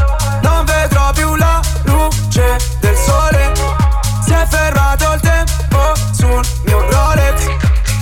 non 0.44 0.64
vedrò 0.64 1.12
più 1.12 1.36
la 1.36 1.60
luce 1.84 2.58
del 2.80 2.96
sole. 2.96 3.52
Si 4.24 4.32
è 4.32 4.46
fermato 4.48 5.12
il 5.16 5.20
tempo 5.20 5.82
sul 6.14 6.42
mio 6.64 6.80
Rolex. 6.90 7.46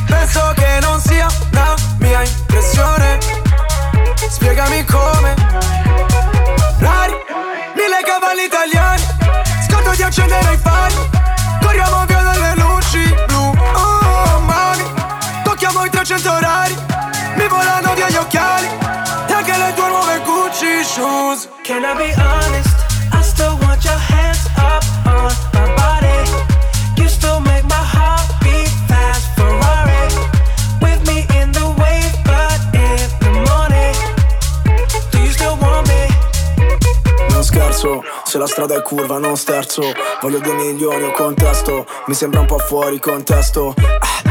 Penso 0.05 0.53
che 0.53 0.77
non 0.81 0.99
sia 0.99 1.27
una 1.51 1.73
mia 1.97 2.21
impressione. 2.21 3.14
Spiegami 4.29 4.83
come. 4.85 5.33
Rari, 6.79 7.13
mille 7.75 8.01
cavalli 8.03 8.45
italiani. 8.45 9.01
Scotto 9.67 9.91
di 9.95 10.03
accendere 10.03 10.53
i 10.53 10.57
fari. 10.57 10.95
Corriamo 11.61 12.05
via 12.05 12.21
dalle 12.21 12.53
luci 12.55 13.15
blu. 13.27 13.53
Oh, 13.73 14.39
mami. 14.39 14.83
Tocchiamo 15.43 15.85
i 15.85 15.89
300 15.89 16.31
orari. 16.31 16.75
Mi 17.35 17.47
volano 17.47 17.93
via 17.93 18.09
gli 18.09 18.15
occhiali. 18.15 18.67
E 19.27 19.33
anche 19.33 19.57
le 19.57 19.73
tue 19.75 19.87
nuove 19.87 20.19
Gucci 20.23 20.83
shoes. 20.83 21.47
Can 21.63 21.83
I 21.83 21.95
be 21.95 22.24
se 38.35 38.41
la 38.41 38.47
strada 38.47 38.75
è 38.75 38.81
curva 38.81 39.17
non 39.17 39.37
sterzo. 39.37 39.81
Voglio 40.19 40.39
due 40.39 40.55
milioni 40.55 41.03
o 41.03 41.11
contesto. 41.11 41.85
Mi 42.07 42.13
sembra 42.13 42.41
un 42.41 42.45
po' 42.45 42.57
fuori 42.57 42.99
contesto. 42.99 43.73
Ah, 43.77 44.21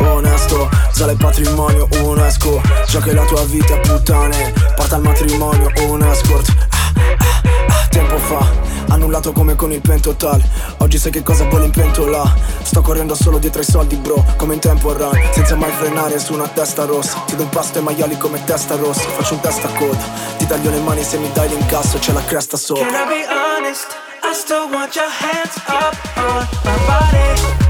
ah, 0.00 0.12
Onesto, 0.12 0.68
sale 0.90 1.12
il 1.12 1.18
patrimonio 1.18 1.86
UNESCO. 2.02 2.60
Già 2.88 3.00
che 3.00 3.14
la 3.14 3.24
tua 3.26 3.44
vita 3.44 3.76
puttane. 3.76 4.52
Porta 4.74 4.96
al 4.96 5.02
matrimonio 5.02 5.70
un 5.86 6.02
escort 6.02 6.48
ah, 6.68 6.92
ah, 7.18 7.57
Tempo 7.90 8.18
fa 8.18 8.46
Annullato 8.88 9.32
come 9.32 9.54
con 9.54 9.72
il 9.72 9.80
pentotal 9.80 10.42
Oggi 10.78 10.98
sai 10.98 11.10
che 11.10 11.22
cosa 11.22 11.44
vuole 11.44 11.66
in 11.66 11.70
pentola 11.70 12.34
Sto 12.62 12.80
correndo 12.80 13.14
solo 13.14 13.38
dietro 13.38 13.60
ai 13.60 13.66
soldi 13.66 13.96
bro 13.96 14.24
Come 14.36 14.54
in 14.54 14.60
tempo 14.60 14.92
run 14.92 15.18
Senza 15.32 15.56
mai 15.56 15.70
frenare 15.72 16.18
su 16.18 16.32
una 16.32 16.48
testa 16.48 16.84
rossa. 16.84 17.22
Ti 17.26 17.36
do 17.36 17.42
un 17.42 17.48
pasto 17.48 17.78
ai 17.78 17.84
maiali 17.84 18.16
come 18.16 18.42
testa 18.44 18.76
rossa. 18.76 19.08
Faccio 19.08 19.34
un 19.34 19.40
testa 19.40 19.68
a 19.68 19.72
coda 19.72 20.04
Ti 20.36 20.46
taglio 20.46 20.70
le 20.70 20.80
mani 20.80 21.02
se 21.02 21.18
mi 21.18 21.30
dai 21.32 21.48
l'incasso 21.48 21.98
C'è 21.98 22.12
la 22.12 22.24
cresta 22.24 22.56
sopra. 22.56 22.84
Can 22.84 22.94
I 22.94 23.08
be 23.08 23.26
honest? 23.28 23.96
I 24.22 24.34
still 24.34 24.68
want 24.70 24.94
your 24.94 25.08
hands 25.08 25.56
up 25.68 25.96
on 26.16 26.46
my 26.64 26.76
body. 26.86 27.67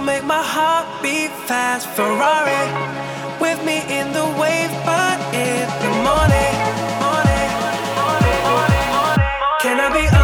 Make 0.00 0.24
my 0.24 0.42
heart 0.42 1.02
beat 1.02 1.30
fast. 1.48 1.86
Ferrari 1.88 2.64
with 3.40 3.64
me 3.64 3.78
in 3.88 4.12
the 4.12 4.26
wave, 4.40 4.70
but 4.84 5.18
in 5.32 5.66
the 5.82 5.90
morning. 6.06 6.54
morning, 7.04 7.50
morning, 7.98 8.40
morning, 8.48 8.88
morning. 8.94 9.30
Can 9.62 9.80
I 9.80 9.88
be 9.94 10.23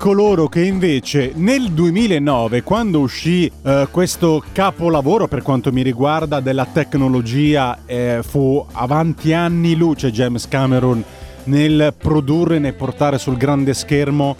coloro 0.00 0.48
che 0.48 0.64
invece 0.64 1.32
nel 1.34 1.72
2009, 1.72 2.62
quando 2.62 3.00
uscì 3.00 3.52
eh, 3.62 3.86
questo 3.90 4.42
capolavoro 4.50 5.28
per 5.28 5.42
quanto 5.42 5.70
mi 5.72 5.82
riguarda 5.82 6.40
della 6.40 6.64
tecnologia, 6.64 7.80
eh, 7.84 8.20
fu 8.26 8.64
avanti 8.72 9.34
anni 9.34 9.76
luce 9.76 10.10
James 10.10 10.48
Cameron 10.48 11.04
nel 11.44 11.92
produrre 11.98 12.56
e 12.56 12.58
nel 12.60 12.72
portare 12.72 13.18
sul 13.18 13.36
grande 13.36 13.74
schermo 13.74 14.34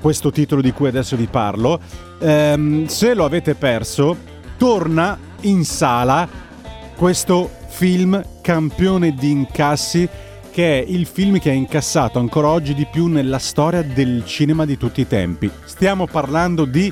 questo 0.00 0.30
titolo 0.30 0.60
di 0.60 0.70
cui 0.70 0.86
adesso 0.86 1.16
vi 1.16 1.26
parlo. 1.26 1.80
Ehm, 2.20 2.86
se 2.86 3.12
lo 3.14 3.24
avete 3.24 3.56
perso, 3.56 4.16
torna 4.56 5.18
in 5.40 5.64
sala 5.64 6.28
questo 6.94 7.50
film 7.66 8.22
campione 8.40 9.16
di 9.16 9.32
incassi 9.32 10.08
che 10.56 10.82
è 10.82 10.84
il 10.88 11.04
film 11.04 11.38
che 11.38 11.50
ha 11.50 11.52
incassato 11.52 12.18
ancora 12.18 12.48
oggi 12.48 12.72
di 12.72 12.86
più 12.90 13.08
nella 13.08 13.38
storia 13.38 13.82
del 13.82 14.24
cinema 14.24 14.64
di 14.64 14.78
tutti 14.78 15.02
i 15.02 15.06
tempi. 15.06 15.50
Stiamo 15.66 16.06
parlando 16.06 16.64
di 16.64 16.90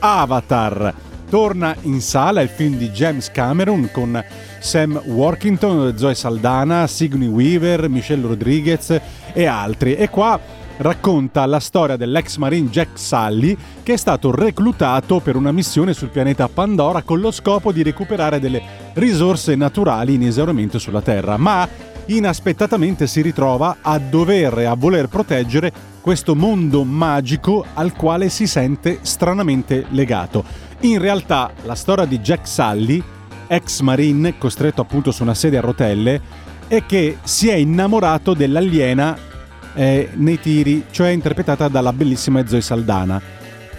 Avatar. 0.00 0.92
Torna 1.30 1.74
in 1.84 2.02
sala 2.02 2.42
il 2.42 2.50
film 2.50 2.76
di 2.76 2.90
James 2.90 3.30
Cameron 3.30 3.88
con 3.94 4.22
Sam 4.58 5.00
Workington, 5.06 5.96
Zoe 5.96 6.14
Saldana, 6.14 6.86
Sigourney 6.86 7.28
Weaver, 7.28 7.88
Michelle 7.88 8.26
Rodriguez 8.26 9.00
e 9.32 9.46
altri. 9.46 9.94
E 9.94 10.10
qua 10.10 10.38
racconta 10.76 11.46
la 11.46 11.60
storia 11.60 11.96
dell'ex 11.96 12.36
marine 12.36 12.68
Jack 12.68 12.98
Sully 12.98 13.56
che 13.82 13.94
è 13.94 13.96
stato 13.96 14.34
reclutato 14.34 15.20
per 15.20 15.34
una 15.34 15.50
missione 15.50 15.94
sul 15.94 16.10
pianeta 16.10 16.46
Pandora 16.48 17.00
con 17.00 17.20
lo 17.20 17.30
scopo 17.30 17.72
di 17.72 17.82
recuperare 17.82 18.38
delle 18.38 18.60
risorse 18.92 19.54
naturali 19.54 20.12
in 20.12 20.26
esaurimento 20.26 20.78
sulla 20.78 21.00
Terra, 21.00 21.38
ma 21.38 21.96
inaspettatamente 22.08 23.06
si 23.06 23.20
ritrova 23.20 23.78
a 23.80 23.98
dover 23.98 24.58
e 24.58 24.64
a 24.64 24.74
voler 24.74 25.08
proteggere 25.08 25.72
questo 26.00 26.34
mondo 26.34 26.84
magico 26.84 27.64
al 27.74 27.92
quale 27.92 28.28
si 28.28 28.46
sente 28.46 29.00
stranamente 29.02 29.86
legato. 29.90 30.44
In 30.80 30.98
realtà 30.98 31.52
la 31.64 31.74
storia 31.74 32.04
di 32.04 32.18
Jack 32.20 32.46
Sully, 32.46 33.02
ex 33.46 33.80
marine 33.80 34.38
costretto 34.38 34.80
appunto 34.80 35.10
su 35.10 35.22
una 35.22 35.34
sedia 35.34 35.58
a 35.58 35.62
rotelle, 35.62 36.20
è 36.66 36.84
che 36.86 37.18
si 37.24 37.48
è 37.48 37.54
innamorato 37.54 38.34
dell'aliena 38.34 39.16
eh, 39.74 40.10
nei 40.14 40.40
tiri, 40.40 40.84
cioè 40.90 41.10
interpretata 41.10 41.68
dalla 41.68 41.92
bellissima 41.92 42.46
Zoe 42.46 42.60
Saldana. 42.60 43.20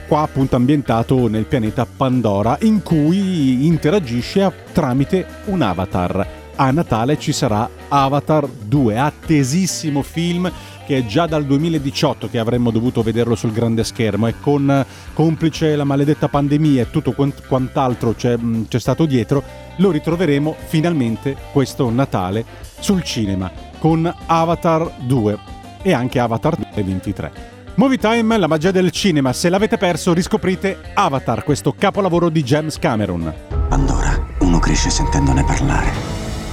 Qua 0.08 0.22
appunto 0.22 0.56
ambientato 0.56 1.28
nel 1.28 1.46
pianeta 1.46 1.86
Pandora, 1.86 2.58
in 2.62 2.82
cui 2.82 3.66
interagisce 3.68 4.52
tramite 4.72 5.26
un 5.46 5.62
avatar. 5.62 6.39
A 6.62 6.72
Natale 6.72 7.18
ci 7.18 7.32
sarà 7.32 7.70
Avatar 7.88 8.46
2, 8.46 9.00
attesissimo 9.00 10.02
film 10.02 10.52
che 10.86 10.98
è 10.98 11.06
già 11.06 11.26
dal 11.26 11.46
2018 11.46 12.30
che 12.30 12.38
avremmo 12.38 12.70
dovuto 12.70 13.02
vederlo 13.02 13.36
sul 13.36 13.54
grande 13.54 13.86
schermo 13.86 14.28
e 14.28 14.34
con 14.42 14.70
eh, 14.70 14.86
complice 15.14 15.78
la 15.78 15.86
maledetta 15.86 16.28
pandemia 16.28 16.82
e 16.82 16.90
tutto 16.90 17.14
quant- 17.14 17.48
quant'altro 17.48 18.14
c'è, 18.14 18.36
mh, 18.36 18.68
c'è 18.68 18.80
stato 18.80 19.06
dietro, 19.06 19.42
lo 19.78 19.90
ritroveremo 19.90 20.54
finalmente 20.66 21.38
questo 21.54 21.90
Natale 21.90 22.44
sul 22.80 23.04
cinema 23.04 23.50
con 23.78 24.14
Avatar 24.26 24.96
2 25.04 25.38
e 25.82 25.94
anche 25.94 26.20
Avatar 26.20 26.58
2023. 26.58 27.32
Movie 27.76 27.98
Time, 27.98 28.38
la 28.38 28.48
magia 28.48 28.72
del 28.72 28.92
cinema, 28.92 29.32
se 29.32 29.48
l'avete 29.48 29.78
perso 29.78 30.12
riscoprite 30.12 30.78
Avatar, 30.94 31.46
questo 31.46 31.72
capolavoro 31.72 32.28
di 32.28 32.44
James 32.44 32.78
Cameron. 32.78 33.34
Pandora, 33.70 34.22
uno 34.40 34.60
cresce 34.60 34.90
sentendone 34.90 35.46
parlare, 35.46 35.90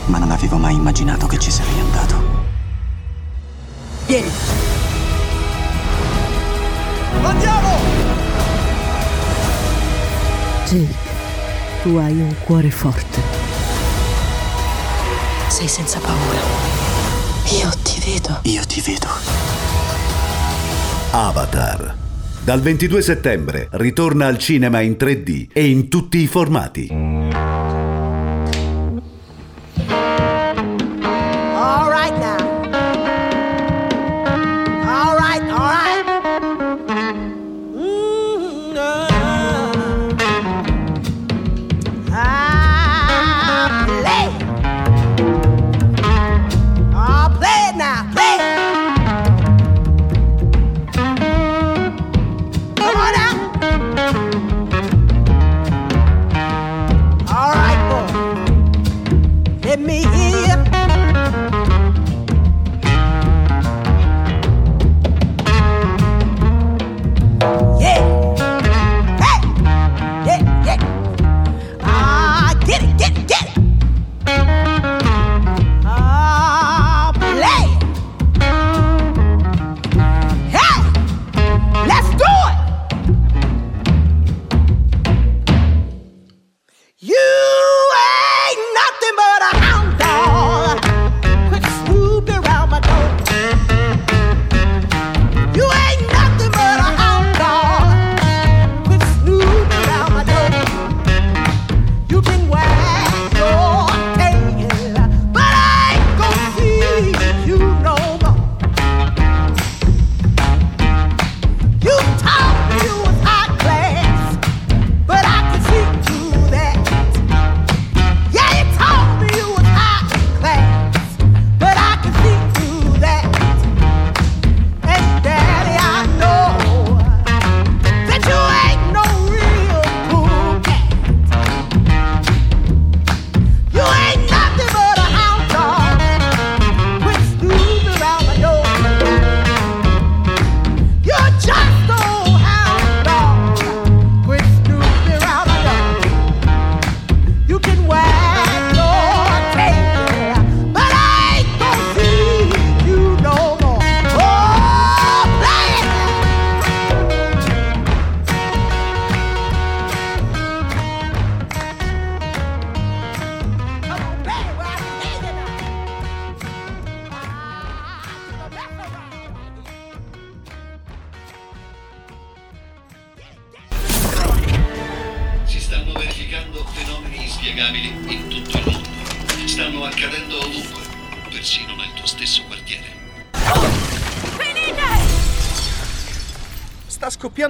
ma 0.07 0.19
non 0.19 0.31
avevo 0.31 0.57
mai 0.57 0.75
immaginato 0.75 1.27
che 1.27 1.39
ci 1.39 1.51
sarei 1.51 1.79
andato. 1.81 2.15
Vieni. 4.07 4.31
Andiamo! 7.23 7.79
Jake, 10.67 10.95
tu 11.83 11.97
hai 11.97 12.21
un 12.21 12.35
cuore 12.45 12.71
forte. 12.71 13.21
Sei 15.49 15.69
senza 15.69 15.99
paura. 15.99 16.39
Io 17.61 17.71
ti 17.83 18.01
vedo. 18.05 18.39
Io 18.43 18.65
ti 18.67 18.81
vedo. 18.81 19.09
Avatar. 21.11 21.95
Dal 22.43 22.61
22 22.61 23.03
settembre 23.03 23.69
ritorna 23.73 24.27
al 24.27 24.39
cinema 24.39 24.81
in 24.81 24.97
3D 24.99 25.49
e 25.53 25.69
in 25.69 25.89
tutti 25.89 26.19
i 26.19 26.27
formati. 26.27 27.26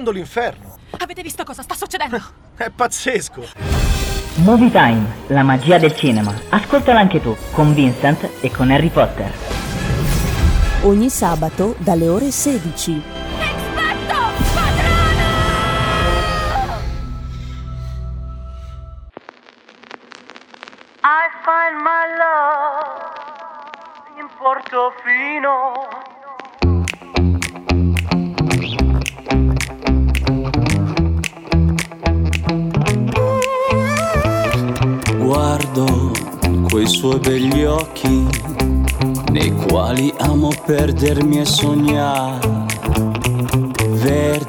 Scoppiando 0.07 0.11
l'inferno. 0.11 0.77
Avete 0.99 1.21
visto 1.21 1.43
cosa 1.43 1.61
sta 1.61 1.75
succedendo? 1.75 2.21
È 2.55 2.69
pazzesco. 2.69 3.45
Movie 4.35 4.71
Time, 4.71 5.05
la 5.27 5.43
magia 5.43 5.77
del 5.77 5.95
cinema. 5.95 6.33
Ascoltala 6.49 6.99
anche 6.99 7.21
tu, 7.21 7.35
con 7.51 7.73
Vincent 7.73 8.29
e 8.41 8.51
con 8.51 8.71
Harry 8.71 8.89
Potter. 8.89 9.31
Ogni 10.83 11.09
sabato 11.09 11.75
dalle 11.79 12.07
ore 12.07 12.31
16. 12.31 13.26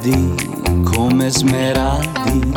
Verdi 0.08 0.82
come 0.84 1.30
smeraldi, 1.30 2.52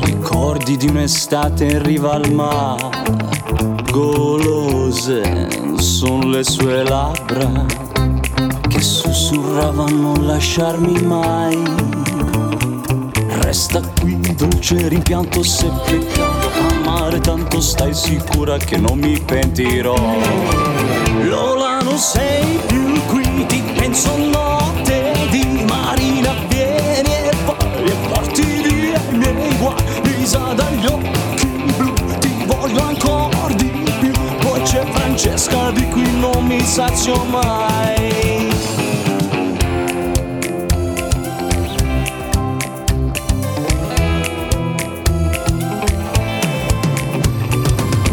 ricordi 0.00 0.76
di 0.76 0.88
un'estate 0.88 1.64
in 1.66 1.82
riva 1.82 2.12
al 2.12 2.32
mare, 2.32 2.88
golose 3.90 5.48
sono 5.76 6.28
le 6.28 6.44
sue 6.44 6.82
labbra 6.84 7.66
che 8.68 8.80
sussurravano 8.80 9.96
non 9.96 10.26
lasciarmi 10.26 11.02
mai. 11.02 11.62
Resta 13.40 13.80
qui, 14.00 14.18
dolce 14.36 14.88
rimpianto 14.88 15.42
se 15.42 15.70
peccato 15.86 16.50
amare 16.84 17.20
tanto 17.20 17.60
stai 17.60 17.94
sicura 17.94 18.56
che 18.58 18.76
non 18.76 18.98
mi 18.98 19.18
pentirò. 19.20 19.96
Lola 21.22 21.78
non 21.80 21.96
sei 21.96 22.58
più 22.66 23.00
qui, 23.06 23.46
ti 23.46 23.62
penso 23.74 24.16
notte 24.16 24.57
di 35.78 35.88
cui 35.90 36.18
non 36.18 36.44
mi 36.44 36.60
sazio 36.60 37.24
mai. 37.24 38.48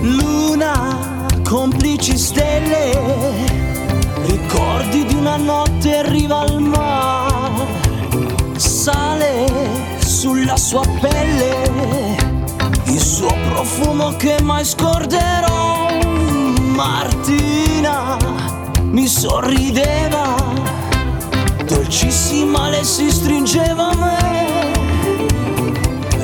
Luna, 0.01 1.25
complici 1.43 2.15
stelle, 2.17 2.91
ricordi 4.27 5.05
di 5.05 5.15
una 5.15 5.37
notte 5.37 5.89
in 5.89 6.11
riva 6.11 6.41
al 6.41 6.61
mare, 6.61 7.65
sale 8.57 9.47
sulla 9.97 10.55
sua 10.55 10.83
pelle, 11.01 12.15
il 12.85 12.99
suo 12.99 13.33
profumo 13.49 14.15
che 14.17 14.39
mai 14.43 14.63
scorderò. 14.63 15.84
Martina 16.75 18.17
mi 18.81 19.07
sorrideva, 19.07 20.35
dolcissima 21.63 22.67
le 22.67 22.83
si 22.83 23.09
stringeva 23.09 23.91
a 23.91 23.95
me. 23.95 24.73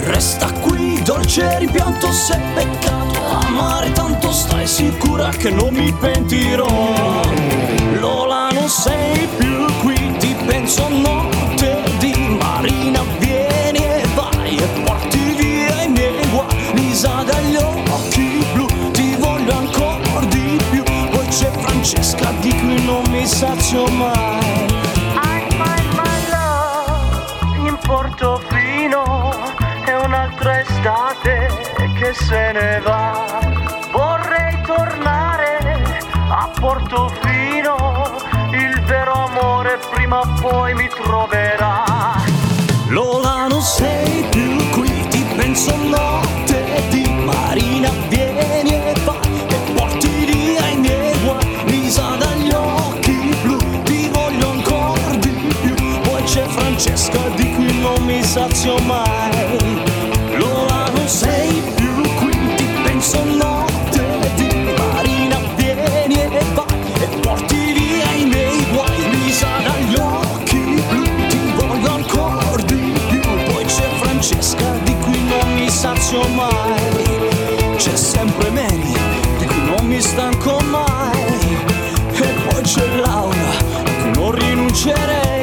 Resta 0.08 0.52
qui, 0.60 1.02
dolce 1.04 1.58
rimpianto 1.60 2.12
se 2.12 2.38
peccato, 2.54 3.20
amare 3.46 3.94
tanto 3.94 4.32
stai 4.34 4.68
sicura 4.68 5.30
che 5.30 5.50
non 5.50 5.74
mi 5.74 5.92
pentirò. 5.94 6.68
Lola 8.00 8.50
non 8.52 8.68
sei 8.68 9.28
più 9.38 9.66
qui, 9.82 10.18
ti 10.18 10.36
penso 10.46 10.86
notte 10.90 11.31
cui 23.32 23.48
non 23.48 23.56
mi 23.56 23.62
sazio 23.62 23.88
mai. 23.88 24.67
I 25.15 25.48
find 25.50 25.94
my 25.96 26.20
love 26.30 27.67
in 27.67 27.78
Portofino 27.78 29.32
è 29.86 29.96
un'altra 29.96 30.60
estate 30.60 31.48
che 31.98 32.13
se 32.13 32.52
ne 32.52 32.82
va. 32.84 33.39
Vorrei 33.91 34.60
tornare 34.65 36.04
a 36.30 36.50
Portofino, 36.60 38.15
il 38.52 38.82
vero 38.82 39.13
amore 39.13 39.80
prima 39.91 40.20
o 40.20 40.28
poi 40.41 40.74
mi 40.74 40.89
troverà. 40.89 41.84
Lola 42.88 43.48
non 43.48 43.62
sei 43.62 44.24
più 44.30 44.70
qui, 44.72 45.08
ti 45.08 45.24
penso 45.36 45.76
notte 45.76 46.11
sazio 58.32 58.78
mai. 58.86 59.58
Lola 60.38 60.89
non 60.96 61.06
sei 61.06 61.62
più 61.76 62.02
qui, 62.15 62.32
ti 62.56 62.65
penso 62.82 63.22
notte 63.26 64.06
di 64.36 64.74
Marina, 64.78 65.38
vieni 65.58 66.15
e 66.15 66.41
vai 66.54 66.94
e 67.02 67.08
porti 67.20 67.74
via 67.74 68.10
i 68.13 68.26
miei 68.26 68.65
guai. 68.72 69.10
Lisa 69.10 69.50
dagli 69.65 69.96
occhi 69.96 70.82
blu, 70.88 71.04
ti 71.28 71.39
voglio 71.58 71.91
ancora 71.91 72.56
di 72.63 72.94
più. 73.10 73.20
Poi 73.52 73.65
c'è 73.65 73.89
Francesca 74.00 74.78
di 74.86 74.96
cui 75.00 75.22
non 75.26 75.54
mi 75.56 75.70
sazio 75.70 76.26
mai. 76.30 77.76
C'è 77.76 77.98
sempre 77.98 78.50
Mary 78.52 78.94
di 79.39 79.46
cui 79.46 79.63
non 79.76 79.86
mi 79.86 80.00
stanco 80.00 80.58
mai. 80.70 81.58
E 82.13 82.34
poi 82.48 82.62
c'è 82.62 82.96
Laura 82.96 83.50
a 83.84 83.91
cui 84.02 84.12
non 84.13 84.32
rinuncerei. 84.32 85.40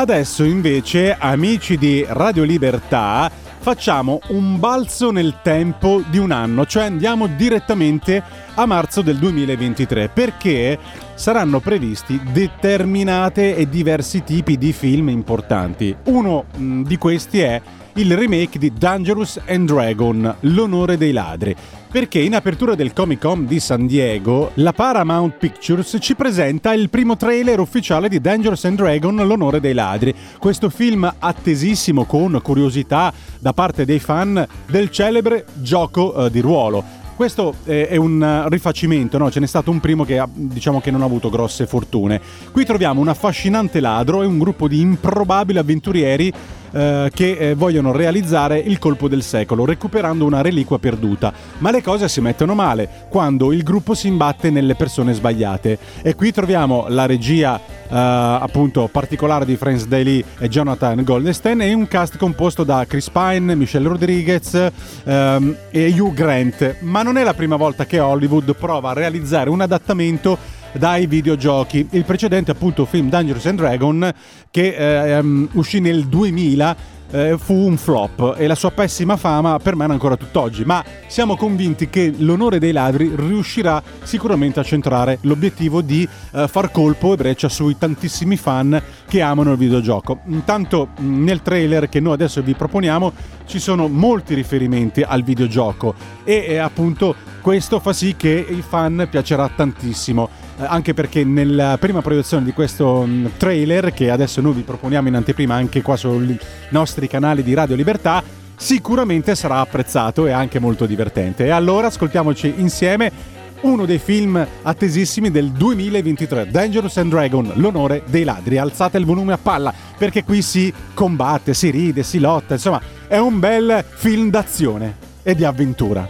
Adesso 0.00 0.44
invece, 0.44 1.14
amici 1.14 1.76
di 1.76 2.02
Radio 2.08 2.42
Libertà, 2.42 3.30
facciamo 3.58 4.20
un 4.28 4.58
balzo 4.58 5.10
nel 5.10 5.40
tempo 5.42 6.02
di 6.08 6.16
un 6.16 6.30
anno, 6.30 6.64
cioè 6.64 6.84
andiamo 6.84 7.26
direttamente 7.26 8.22
a 8.54 8.64
marzo 8.64 9.02
del 9.02 9.18
2023, 9.18 10.08
perché 10.08 10.78
saranno 11.12 11.60
previsti 11.60 12.18
determinate 12.32 13.54
e 13.54 13.68
diversi 13.68 14.24
tipi 14.24 14.56
di 14.56 14.72
film 14.72 15.10
importanti. 15.10 15.94
Uno 16.04 16.46
di 16.56 16.96
questi 16.96 17.40
è 17.40 17.60
il 17.94 18.16
remake 18.16 18.58
di 18.58 18.72
Dangerous 18.72 19.40
and 19.46 19.66
Dragon, 19.66 20.36
L'onore 20.40 20.96
dei 20.96 21.12
ladri. 21.12 21.54
Perché 21.90 22.20
in 22.20 22.34
apertura 22.34 22.74
del 22.74 22.92
Comic 22.92 23.20
Con 23.20 23.46
di 23.46 23.58
San 23.58 23.86
Diego, 23.86 24.52
la 24.54 24.72
Paramount 24.72 25.34
Pictures 25.34 25.96
ci 26.00 26.14
presenta 26.14 26.72
il 26.72 26.88
primo 26.88 27.16
trailer 27.16 27.58
ufficiale 27.58 28.08
di 28.08 28.20
Dangerous 28.20 28.64
and 28.64 28.76
Dragon, 28.76 29.16
L'onore 29.16 29.58
dei 29.58 29.74
ladri. 29.74 30.14
Questo 30.38 30.70
film 30.70 31.12
attesissimo 31.18 32.04
con 32.04 32.38
curiosità 32.42 33.12
da 33.40 33.52
parte 33.52 33.84
dei 33.84 33.98
fan 33.98 34.46
del 34.66 34.90
celebre 34.90 35.46
gioco 35.54 36.26
eh, 36.26 36.30
di 36.30 36.40
ruolo. 36.40 36.98
Questo 37.20 37.56
eh, 37.64 37.86
è 37.86 37.96
un 37.96 38.46
rifacimento, 38.48 39.18
no? 39.18 39.30
ce 39.30 39.40
n'è 39.40 39.46
stato 39.46 39.70
un 39.70 39.78
primo 39.78 40.04
che 40.04 40.24
diciamo 40.32 40.80
che 40.80 40.90
non 40.90 41.02
ha 41.02 41.04
avuto 41.04 41.28
grosse 41.28 41.66
fortune. 41.66 42.18
Qui 42.50 42.64
troviamo 42.64 43.02
un 43.02 43.08
affascinante 43.08 43.80
ladro 43.80 44.22
e 44.22 44.26
un 44.26 44.38
gruppo 44.38 44.66
di 44.68 44.80
improbabili 44.80 45.58
avventurieri 45.58 46.32
eh, 46.72 47.10
che 47.12 47.36
eh, 47.36 47.54
vogliono 47.54 47.92
realizzare 47.92 48.58
il 48.58 48.78
colpo 48.78 49.08
del 49.08 49.22
secolo, 49.22 49.64
recuperando 49.64 50.24
una 50.24 50.40
reliquia 50.40 50.78
perduta. 50.78 51.32
Ma 51.58 51.70
le 51.70 51.82
cose 51.82 52.08
si 52.08 52.20
mettono 52.20 52.54
male 52.54 52.88
quando 53.08 53.52
il 53.52 53.62
gruppo 53.62 53.94
si 53.94 54.08
imbatte 54.08 54.50
nelle 54.50 54.74
persone 54.74 55.12
sbagliate. 55.12 55.78
E 56.02 56.14
qui 56.14 56.32
troviamo 56.32 56.86
la 56.88 57.06
regia 57.06 57.58
eh, 57.58 57.96
appunto 57.96 58.88
particolare 58.90 59.44
di 59.44 59.56
Franz 59.56 59.86
Daly 59.86 60.24
e 60.38 60.48
Jonathan 60.48 61.02
Goldstein 61.02 61.60
e 61.62 61.72
un 61.72 61.88
cast 61.88 62.16
composto 62.16 62.64
da 62.64 62.84
Chris 62.86 63.10
Pine, 63.10 63.54
Michelle 63.54 63.88
Rodriguez 63.88 64.70
ehm, 65.04 65.56
e 65.70 65.94
Hugh 65.98 66.14
Grant. 66.14 66.76
Ma 66.80 67.02
non 67.02 67.16
è 67.16 67.24
la 67.24 67.34
prima 67.34 67.56
volta 67.56 67.86
che 67.86 67.98
Hollywood 67.98 68.54
prova 68.54 68.90
a 68.90 68.94
realizzare 68.94 69.50
un 69.50 69.60
adattamento 69.60 70.58
dai 70.72 71.06
videogiochi. 71.06 71.88
Il 71.90 72.04
precedente, 72.04 72.50
appunto, 72.50 72.84
film 72.84 73.08
Dangerous 73.08 73.46
and 73.46 73.58
Dragon, 73.58 74.12
che 74.50 74.74
eh, 74.76 75.10
ehm, 75.12 75.48
uscì 75.52 75.80
nel 75.80 76.06
2000. 76.06 76.98
eh, 77.10 77.36
fu 77.38 77.54
un 77.54 77.76
flop 77.76 78.36
e 78.38 78.46
la 78.46 78.54
sua 78.54 78.70
pessima 78.70 79.16
fama 79.16 79.58
permane 79.58 79.92
ancora 79.92 80.16
tutt'oggi, 80.16 80.64
ma 80.64 80.84
siamo 81.06 81.36
convinti 81.36 81.88
che 81.88 82.12
l'onore 82.18 82.58
dei 82.58 82.72
ladri 82.72 83.12
riuscirà 83.14 83.82
sicuramente 84.02 84.60
a 84.60 84.62
centrare 84.62 85.18
l'obiettivo 85.22 85.82
di 85.82 86.08
eh, 86.32 86.48
far 86.48 86.70
colpo 86.70 87.12
e 87.12 87.16
breccia 87.16 87.48
sui 87.48 87.76
tantissimi 87.76 88.36
fan 88.36 88.80
che 89.08 89.20
amano 89.20 89.52
il 89.52 89.58
videogioco. 89.58 90.20
Intanto 90.26 90.90
mh, 90.96 91.24
nel 91.24 91.42
trailer 91.42 91.88
che 91.88 92.00
noi 92.00 92.14
adesso 92.14 92.42
vi 92.42 92.54
proponiamo 92.54 93.12
ci 93.46 93.58
sono 93.58 93.88
molti 93.88 94.34
riferimenti 94.34 95.02
al 95.02 95.22
videogioco 95.22 95.94
e 96.24 96.44
eh, 96.48 96.58
appunto 96.58 97.14
questo 97.40 97.80
fa 97.80 97.92
sì 97.92 98.14
che 98.16 98.46
i 98.48 98.62
fan 98.62 99.08
piacerà 99.10 99.50
tantissimo. 99.54 100.39
Eh, 100.60 100.66
anche 100.66 100.92
perché 100.92 101.24
nella 101.24 101.78
prima 101.78 102.02
proiezione 102.02 102.44
di 102.44 102.52
questo 102.52 103.02
mh, 103.06 103.32
trailer, 103.38 103.94
che 103.94 104.10
adesso 104.10 104.42
noi 104.42 104.52
vi 104.52 104.62
proponiamo 104.62 105.08
in 105.08 105.14
anteprima 105.14 105.54
anche 105.54 105.80
qua 105.80 105.96
sui 105.96 106.38
nostri 106.68 107.08
canali 107.08 107.42
di 107.42 107.54
Radio 107.54 107.74
Libertà, 107.74 108.22
sicuramente 108.56 109.34
sarà 109.34 109.60
apprezzato 109.60 110.26
e 110.26 110.32
anche 110.32 110.58
molto 110.58 110.84
divertente. 110.84 111.46
E 111.46 111.50
allora 111.50 111.86
ascoltiamoci 111.86 112.54
insieme 112.58 113.38
uno 113.62 113.86
dei 113.86 113.98
film 113.98 114.46
attesissimi 114.62 115.30
del 115.30 115.50
2023, 115.50 116.50
Dangerous 116.50 116.96
and 116.98 117.10
Dragon, 117.10 117.52
l'onore 117.54 118.02
dei 118.06 118.24
ladri. 118.24 118.58
Alzate 118.58 118.98
il 118.98 119.06
volume 119.06 119.32
a 119.32 119.38
palla, 119.38 119.72
perché 119.96 120.24
qui 120.24 120.42
si 120.42 120.72
combatte, 120.92 121.54
si 121.54 121.70
ride, 121.70 122.02
si 122.02 122.18
lotta, 122.18 122.54
insomma, 122.54 122.80
è 123.06 123.16
un 123.16 123.38
bel 123.38 123.82
film 123.86 124.28
d'azione 124.28 124.96
e 125.22 125.34
di 125.34 125.44
avventura. 125.44 126.06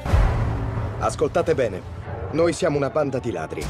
Ascoltate 0.98 1.54
bene, 1.54 1.80
noi 2.32 2.52
siamo 2.52 2.76
una 2.76 2.90
banda 2.90 3.20
di 3.20 3.30
ladri. 3.30 3.64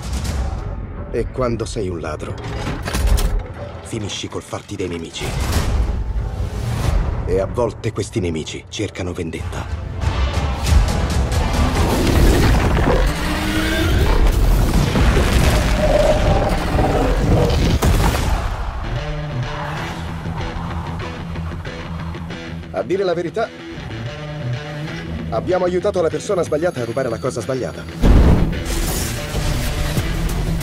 E 1.13 1.27
quando 1.33 1.65
sei 1.65 1.89
un 1.89 2.01
ladro, 2.01 2.37
finisci 3.83 4.29
col 4.29 4.43
farti 4.43 4.77
dei 4.77 4.87
nemici. 4.87 5.25
E 7.27 7.41
a 7.41 7.47
volte 7.47 7.93
questi 7.93 8.21
nemici 8.21 8.65
cercano 8.69 9.13
vendetta. 9.13 9.67
A 22.71 22.83
dire 22.83 23.03
la 23.03 23.15
verità, 23.15 23.49
abbiamo 25.31 25.65
aiutato 25.65 26.01
la 26.01 26.09
persona 26.09 26.43
sbagliata 26.43 26.83
a 26.83 26.85
rubare 26.85 27.09
la 27.09 27.19
cosa 27.19 27.41
sbagliata. 27.41 28.10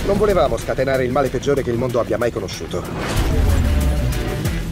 Non 0.07 0.17
volevamo 0.17 0.55
scatenare 0.57 1.03
il 1.03 1.11
male 1.11 1.27
peggiore 1.27 1.61
che 1.63 1.69
il 1.69 1.77
mondo 1.77 1.99
abbia 1.99 2.17
mai 2.17 2.31
conosciuto. 2.31 2.81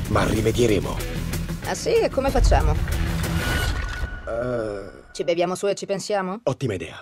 Ma 0.08 0.24
rimedieremo. 0.24 0.98
Ah 1.66 1.76
sì? 1.76 1.94
E 1.94 2.10
come 2.10 2.30
facciamo? 2.30 2.74
Eh, 4.28 4.90
Ci 5.12 5.24
beviamo 5.26 5.56
su 5.56 5.68
e 5.68 5.76
ci 5.76 5.86
pensiamo? 5.86 6.40
ottima 6.44 6.76
idea. 6.76 7.02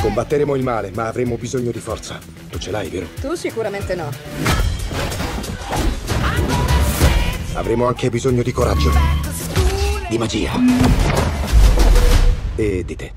Combatteremo 0.00 0.54
il 0.54 0.62
male, 0.62 0.92
ma 0.94 1.08
avremo 1.08 1.36
bisogno 1.36 1.72
di 1.72 1.80
forza. 1.80 2.18
Tu 2.48 2.58
ce 2.58 2.70
l'hai, 2.70 2.88
vero? 2.88 3.06
Tu 3.20 3.34
sicuramente 3.34 3.96
no. 3.96 4.08
Avremo 7.54 7.86
anche 7.88 8.08
bisogno 8.10 8.42
di 8.42 8.52
coraggio. 8.52 8.92
Di 10.08 10.18
magia. 10.18 10.52
E 12.54 12.84
di 12.84 12.94
te. 12.96 13.12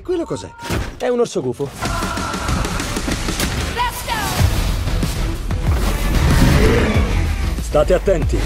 E 0.00 0.02
quello 0.02 0.24
cos'è? 0.24 0.48
È 0.96 1.08
un 1.08 1.20
orso 1.20 1.42
gufo. 1.42 1.68
State 7.60 7.92
attenti. 7.92 8.38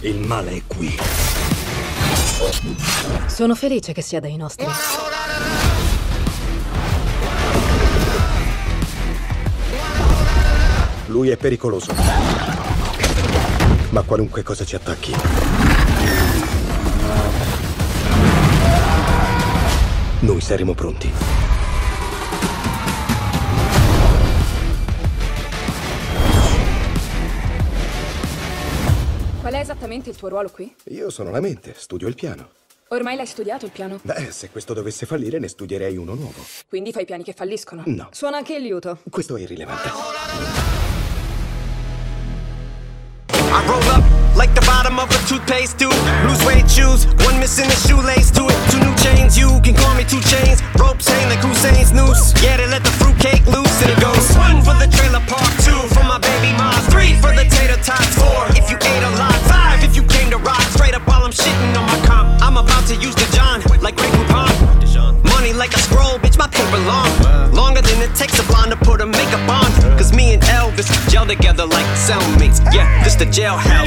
Il 0.00 0.18
male 0.18 0.50
è 0.50 0.62
qui. 0.66 0.98
Sono 3.26 3.54
felice 3.54 3.92
che 3.92 4.02
sia 4.02 4.18
dei 4.18 4.34
nostri. 4.34 4.66
Lui 11.06 11.28
è 11.28 11.36
pericoloso. 11.36 11.94
Ma 13.90 14.02
qualunque 14.02 14.42
cosa 14.42 14.64
ci 14.64 14.74
attacchi, 14.74 15.14
noi 20.20 20.40
saremo 20.40 20.74
pronti. 20.74 21.10
Qual 29.40 29.52
è 29.54 29.58
esattamente 29.58 30.10
il 30.10 30.16
tuo 30.16 30.28
ruolo 30.28 30.50
qui? 30.50 30.72
Io 30.90 31.10
sono 31.10 31.30
la 31.30 31.40
mente, 31.40 31.74
studio 31.76 32.06
il 32.06 32.14
piano. 32.14 32.50
Ormai 32.88 33.16
l'hai 33.16 33.26
studiato 33.26 33.64
il 33.64 33.70
piano? 33.70 34.00
Beh, 34.02 34.32
se 34.32 34.50
questo 34.50 34.74
dovesse 34.74 35.06
fallire, 35.06 35.38
ne 35.38 35.48
studierei 35.48 35.96
uno 35.96 36.14
nuovo. 36.14 36.44
Quindi 36.68 36.92
fai 36.92 37.04
piani 37.04 37.22
che 37.22 37.32
falliscono? 37.32 37.82
No. 37.86 38.08
Suona 38.10 38.38
anche 38.38 38.56
il 38.56 38.62
liuto. 38.62 38.98
Questo 39.08 39.36
è 39.36 39.40
irrilevante. 39.40 39.88
I 43.32 43.66
roll 43.66 43.86
up 43.86 44.09
like 44.40 44.54
the 44.54 44.64
bottom 44.64 44.98
of 44.98 45.12
a 45.12 45.20
toothpaste 45.28 45.78
tube. 45.78 45.92
Blue 46.24 46.34
suede 46.40 46.64
shoes, 46.64 47.04
one 47.28 47.36
missing 47.36 47.68
a 47.68 47.78
shoelace 47.84 48.32
to 48.32 48.48
it. 48.48 48.56
Two 48.72 48.80
new 48.80 48.96
chains, 48.96 49.36
you 49.36 49.60
can 49.60 49.76
call 49.76 49.92
me 49.92 50.02
two 50.02 50.22
chains. 50.32 50.64
Ropes 50.80 51.06
hang 51.12 51.28
like 51.28 51.44
Hussein's 51.44 51.92
noose. 51.92 52.32
Yeah, 52.40 52.56
they 52.56 52.66
let 52.66 52.82
the 52.82 52.94
fruitcake 52.96 53.44
loose 53.44 53.76
and 53.84 53.92
it 53.92 54.00
goes 54.00 54.24
one 54.40 54.64
for 54.64 54.72
the 54.80 54.88
trailer 54.96 55.20
park, 55.28 55.52
two 55.60 55.76
for 55.92 56.04
my 56.08 56.16
baby 56.16 56.56
mom, 56.56 56.72
three 56.88 57.12
for 57.20 57.36
the 57.36 57.44
tater 57.52 57.76
tots, 57.84 58.16
four 58.16 58.48
if 58.56 58.72
you 58.72 58.80
ate 58.80 59.04
a 59.04 59.12
lot, 59.20 59.36
five 59.44 59.84
if 59.84 59.94
you 59.94 60.04
came 60.08 60.30
to 60.32 60.38
rock 60.38 60.64
straight 60.72 60.96
up 60.96 61.04
while 61.06 61.20
I'm 61.20 61.36
shitting 61.36 61.76
on 61.76 61.84
my 61.84 62.00
comp. 62.08 62.40
I'm 62.40 62.56
about 62.56 62.88
to 62.88 62.96
use 62.96 63.14
the 63.14 63.28
John 63.36 63.60
like 63.84 63.96
Greg 63.96 64.08
Poupon. 64.16 64.80
Money 65.40 65.52
like 65.52 65.72
a 65.72 65.78
scroll, 65.78 66.18
bitch, 66.18 66.36
my 66.36 66.48
paper 66.48 66.78
long. 66.84 67.08
Longer 67.52 67.80
than 67.80 68.02
it 68.02 68.14
takes 68.14 68.38
a 68.38 68.42
blonde 68.44 68.70
to 68.72 68.76
put 68.76 69.00
a 69.00 69.06
makeup 69.06 69.48
on. 69.48 69.68
Cause 69.96 70.12
me 70.12 70.34
and 70.34 70.42
Elvis 70.42 70.88
gel 71.08 71.26
together 71.26 71.64
like 71.64 71.86
cellmates. 71.96 72.60
Yeah, 72.74 72.84
this 73.04 73.14
the 73.14 73.24
jailhouse, 73.24 73.79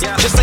just 0.00 0.37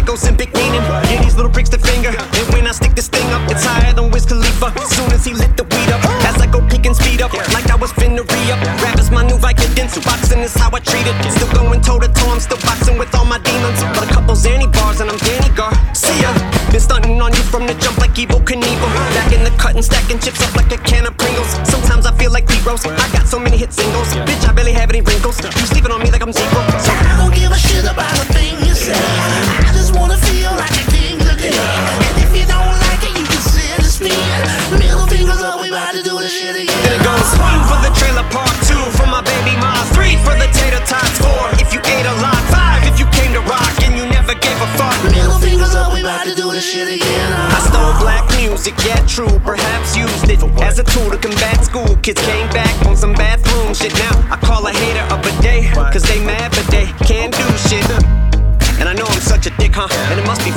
Kids 52.06 52.22
came 52.22 52.45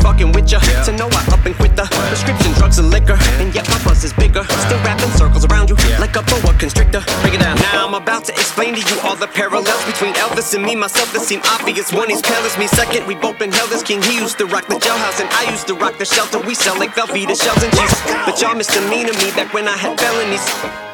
fucking 0.03 0.32
with 0.32 0.51
ya 0.51 0.61
to 0.84 0.92
know 0.92 1.09
I 1.12 1.22
up 1.32 1.44
and 1.46 1.55
quit 1.57 1.76
the 1.76 1.86
prescription 2.09 2.53
drugs 2.55 2.78
and 2.78 2.90
liquor. 2.90 3.16
And 3.40 3.55
yet 3.55 3.68
my 3.68 3.78
buzz 3.84 4.05
is 4.05 4.12
bigger. 4.12 4.44
Still 4.66 4.80
wrapping 4.84 5.11
circles 5.18 5.44
around 5.44 5.68
you 5.70 5.76
like 5.99 6.16
a 6.16 6.22
boa 6.22 6.53
constrictor. 6.59 7.03
Break 7.22 7.34
it 7.34 7.40
down. 7.40 7.57
Now 7.72 7.86
I'm 7.86 7.94
about 7.94 8.24
to 8.26 8.32
explain 8.32 8.74
to 8.74 8.80
you 8.80 8.96
all 9.03 9.16
the 9.16 9.28
parallels 9.28 9.84
between 9.84 10.14
Elvis 10.14 10.55
and 10.55 10.64
me, 10.64 10.74
myself 10.76 11.12
that 11.12 11.22
seem 11.22 11.40
obvious. 11.44 11.92
One, 11.92 12.09
he's 12.09 12.22
pale 12.22 12.42
as 12.44 12.57
me. 12.59 12.66
Second, 12.66 13.07
we 13.07 13.14
both 13.14 13.38
been 13.38 13.53
held 13.53 13.72
as 13.72 13.82
king. 13.82 14.03
He 14.03 14.16
used 14.16 14.38
to 14.38 14.46
rock 14.46 14.66
the 14.66 14.76
jailhouse 14.76 15.20
and 15.20 15.30
I 15.30 15.51
used 15.51 15.66
to 15.68 15.74
rock 15.74 15.99
the 15.99 16.05
shelter. 16.05 16.38
We 16.40 16.55
sell 16.55 16.78
like 16.78 16.90
Velveeta 16.94 17.36
shells 17.36 17.62
and 17.62 17.72
cheese. 17.72 17.96
But 18.26 18.40
y'all 18.40 18.55
misdemeanor 18.55 19.14
me 19.22 19.30
back 19.32 19.53
when 19.55 19.68
I 19.68 19.76
had 19.76 19.99
felonies. 19.99 20.44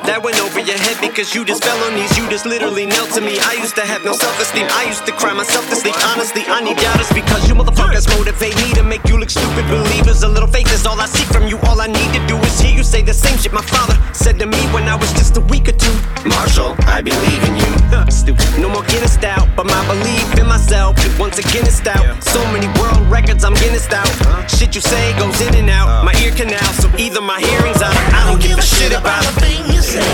That 0.04 0.20
went 0.20 0.36
over 0.44 0.60
your 0.60 0.76
head 0.76 1.00
because 1.00 1.32
you 1.32 1.48
just 1.48 1.64
fell 1.64 1.80
on 1.88 1.96
these. 1.96 2.12
You 2.12 2.28
just 2.28 2.44
literally 2.44 2.84
knelt 2.84 3.08
to 3.16 3.24
me. 3.24 3.40
I 3.40 3.56
used 3.56 3.72
to 3.80 3.84
have 3.88 4.04
no 4.04 4.12
self 4.12 4.36
esteem. 4.36 4.68
I 4.68 4.84
used 4.84 5.08
to 5.08 5.12
cry 5.16 5.32
myself 5.32 5.64
to 5.72 5.76
sleep. 5.76 5.96
Honestly, 6.12 6.44
I 6.44 6.60
need 6.60 6.76
doubters 6.76 7.08
because 7.08 7.48
you 7.48 7.56
motherfuckers 7.56 8.04
motivate 8.12 8.52
me 8.60 8.68
to 8.76 8.84
make 8.84 8.93
you 9.08 9.18
look 9.18 9.30
stupid. 9.30 9.66
Believers, 9.66 10.22
a 10.22 10.28
little 10.28 10.48
faith 10.48 10.70
is 10.72 10.86
all 10.86 11.00
I 11.00 11.06
see 11.06 11.24
from 11.24 11.48
you. 11.48 11.58
All 11.66 11.80
I 11.80 11.88
need 11.88 12.10
to 12.14 12.22
do 12.26 12.36
is 12.38 12.60
hear 12.60 12.70
you 12.70 12.84
say 12.84 13.02
the 13.02 13.12
same 13.12 13.36
shit 13.38 13.52
my 13.52 13.62
father 13.62 13.98
said 14.14 14.38
to 14.38 14.46
me 14.46 14.60
when 14.70 14.84
I 14.88 14.94
was 14.94 15.10
just 15.12 15.36
a 15.36 15.40
week 15.50 15.68
or 15.68 15.72
two. 15.72 15.96
Marshall, 16.28 16.76
I 16.86 17.02
believe 17.02 17.42
in 17.48 17.56
you. 17.56 17.70
Stupid. 18.10 18.46
No 18.58 18.68
more 18.68 18.84
Guinness 18.84 19.18
out, 19.24 19.48
but 19.56 19.66
my 19.66 19.82
belief 19.86 20.38
in 20.38 20.46
myself 20.46 20.94
is 21.04 21.18
once 21.18 21.38
again 21.38 21.66
is 21.66 21.80
out. 21.86 22.22
So 22.22 22.38
many 22.52 22.68
world 22.78 23.02
records, 23.10 23.42
I'm 23.44 23.54
Guinness 23.54 23.90
out. 23.90 24.06
Shit 24.48 24.74
you 24.74 24.80
say 24.80 25.16
goes 25.18 25.40
in 25.40 25.54
and 25.54 25.70
out. 25.70 25.88
Uh. 25.88 26.04
My 26.04 26.14
ear 26.22 26.30
canal, 26.30 26.62
so 26.78 26.88
either 26.96 27.20
my 27.20 27.40
hearing's 27.40 27.82
out. 27.82 27.96
or 27.96 28.14
I 28.14 28.30
don't 28.30 28.40
give 28.40 28.58
a 28.58 28.62
shit 28.62 28.92
about 28.92 29.24
a 29.24 29.32
thing 29.40 29.66
you 29.74 29.82
say. 29.82 30.06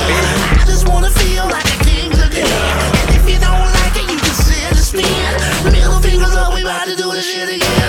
I 0.56 0.64
just 0.66 0.88
wanna 0.88 1.10
feel 1.10 1.44
like 1.44 1.66
a 1.66 1.78
king 1.84 2.10
today. 2.10 2.48
And 2.48 3.10
if 3.18 3.28
you 3.28 3.38
don't 3.38 3.66
like 3.76 3.94
it, 4.00 4.08
you 4.08 4.16
can 4.16 4.34
sit 4.34 4.64
and 4.72 4.78
spin. 4.78 5.72
Middle 5.72 6.00
fingers 6.00 6.34
up, 6.34 6.54
we 6.54 6.62
about 6.62 6.86
to 6.86 6.96
do 6.96 7.12
this 7.12 7.26
shit 7.28 7.48
again. 7.48 7.79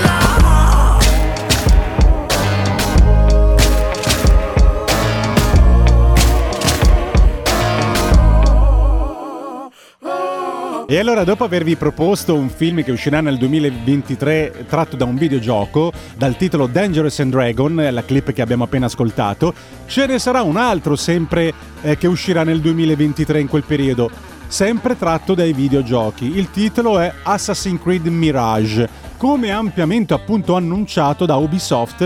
E 10.91 10.99
allora, 10.99 11.23
dopo 11.23 11.45
avervi 11.45 11.77
proposto 11.77 12.35
un 12.35 12.49
film 12.49 12.83
che 12.83 12.91
uscirà 12.91 13.21
nel 13.21 13.37
2023 13.37 14.65
tratto 14.67 14.97
da 14.97 15.05
un 15.05 15.15
videogioco 15.15 15.93
dal 16.17 16.35
titolo 16.35 16.67
Dangerous 16.67 17.17
and 17.21 17.31
Dragon, 17.31 17.87
la 17.91 18.03
clip 18.03 18.33
che 18.33 18.41
abbiamo 18.41 18.65
appena 18.65 18.87
ascoltato, 18.87 19.53
ce 19.85 20.05
ne 20.05 20.19
sarà 20.19 20.41
un 20.41 20.57
altro 20.57 20.97
sempre 20.97 21.53
eh, 21.81 21.97
che 21.97 22.07
uscirà 22.07 22.43
nel 22.43 22.59
2023 22.59 23.39
in 23.39 23.47
quel 23.47 23.63
periodo, 23.63 24.11
sempre 24.47 24.97
tratto 24.97 25.33
dai 25.33 25.53
videogiochi. 25.53 26.37
Il 26.37 26.51
titolo 26.51 26.99
è 26.99 27.09
Assassin's 27.23 27.81
Creed 27.81 28.07
Mirage, 28.07 28.89
come 29.15 29.49
ampiamente 29.49 30.13
appunto 30.13 30.57
annunciato 30.57 31.25
da 31.25 31.37
Ubisoft 31.37 32.01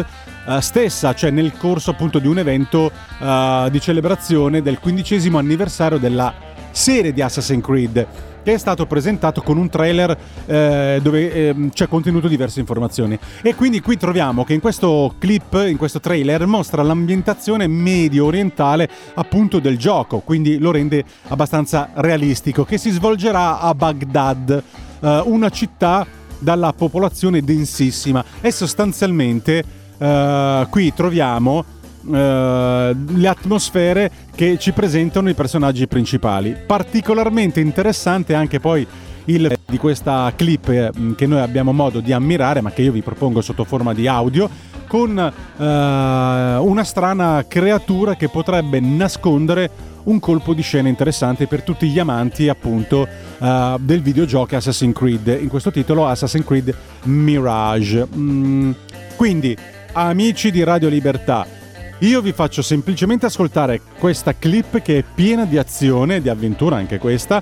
eh, 0.47 0.61
stessa, 0.61 1.15
cioè 1.15 1.31
nel 1.31 1.57
corso 1.57 1.89
appunto 1.89 2.19
di 2.19 2.27
un 2.27 2.37
evento 2.37 2.91
eh, 3.19 3.67
di 3.71 3.81
celebrazione 3.81 4.61
del 4.61 4.77
quindicesimo 4.77 5.39
anniversario 5.39 5.97
della 5.97 6.31
serie 6.69 7.13
di 7.13 7.21
Assassin's 7.23 7.63
Creed 7.63 8.33
che 8.45 8.53
è 8.53 8.57
stato 8.59 8.85
presentato 8.85 9.41
con 9.41 9.57
un 9.57 9.69
trailer 9.69 10.15
eh, 10.45 10.99
dove 11.01 11.33
ehm, 11.33 11.71
c'è 11.71 11.87
contenuto 11.87 12.27
diverse 12.27 12.59
informazioni. 12.59 13.17
E 13.41 13.55
quindi 13.55 13.81
qui 13.81 13.97
troviamo 13.97 14.43
che 14.43 14.53
in 14.53 14.59
questo 14.59 15.15
clip, 15.17 15.65
in 15.67 15.77
questo 15.77 15.99
trailer, 15.99 16.45
mostra 16.45 16.83
l'ambientazione 16.83 17.65
medio 17.65 18.25
orientale 18.25 18.87
appunto 19.15 19.57
del 19.57 19.79
gioco, 19.79 20.19
quindi 20.19 20.59
lo 20.59 20.69
rende 20.69 21.03
abbastanza 21.29 21.89
realistico, 21.95 22.65
che 22.65 22.77
si 22.77 22.91
svolgerà 22.91 23.59
a 23.59 23.73
Baghdad, 23.73 24.63
eh, 24.99 25.23
una 25.25 25.49
città 25.49 26.05
dalla 26.37 26.71
popolazione 26.71 27.41
densissima 27.41 28.23
e 28.41 28.51
sostanzialmente 28.51 29.63
eh, 29.97 30.67
qui 30.69 30.93
troviamo 30.93 31.65
eh, 32.13 32.95
le 33.07 33.27
atmosfere 33.27 34.11
che 34.35 34.57
ci 34.57 34.71
presentano 34.71 35.29
i 35.29 35.33
personaggi 35.33 35.87
principali. 35.87 36.55
Particolarmente 36.65 37.59
interessante 37.59 38.33
anche 38.33 38.59
poi 38.59 38.85
il 39.25 39.57
di 39.65 39.77
questa 39.77 40.31
clip 40.35 40.69
eh, 40.69 40.91
che 41.15 41.25
noi 41.25 41.39
abbiamo 41.39 41.71
modo 41.71 41.99
di 41.99 42.13
ammirare, 42.13 42.61
ma 42.61 42.71
che 42.71 42.83
io 42.83 42.91
vi 42.91 43.01
propongo 43.01 43.41
sotto 43.41 43.63
forma 43.63 43.93
di 43.93 44.07
audio, 44.07 44.49
con 44.87 45.17
eh, 45.17 45.63
una 45.63 46.83
strana 46.83 47.43
creatura 47.47 48.15
che 48.15 48.29
potrebbe 48.29 48.79
nascondere 48.79 49.93
un 50.03 50.19
colpo 50.19 50.53
di 50.53 50.61
scena 50.61 50.87
interessante 50.87 51.47
per 51.47 51.63
tutti 51.63 51.87
gli 51.89 51.97
amanti 51.97 52.47
appunto 52.47 53.07
eh, 53.39 53.75
del 53.79 54.01
videogioco 54.01 54.55
Assassin's 54.55 54.95
Creed, 54.95 55.39
in 55.41 55.47
questo 55.47 55.71
titolo 55.71 56.07
Assassin's 56.07 56.45
Creed 56.45 56.75
Mirage. 57.03 58.07
Mm, 58.15 58.71
quindi 59.15 59.57
amici 59.93 60.51
di 60.51 60.63
Radio 60.63 60.89
Libertà. 60.89 61.64
Io 61.99 62.21
vi 62.21 62.33
faccio 62.33 62.61
semplicemente 62.61 63.25
ascoltare 63.25 63.79
questa 63.97 64.35
clip 64.35 64.81
che 64.81 64.97
è 64.97 65.03
piena 65.03 65.45
di 65.45 65.57
azione, 65.57 66.21
di 66.21 66.27
avventura 66.27 66.75
anche 66.75 66.97
questa, 66.97 67.41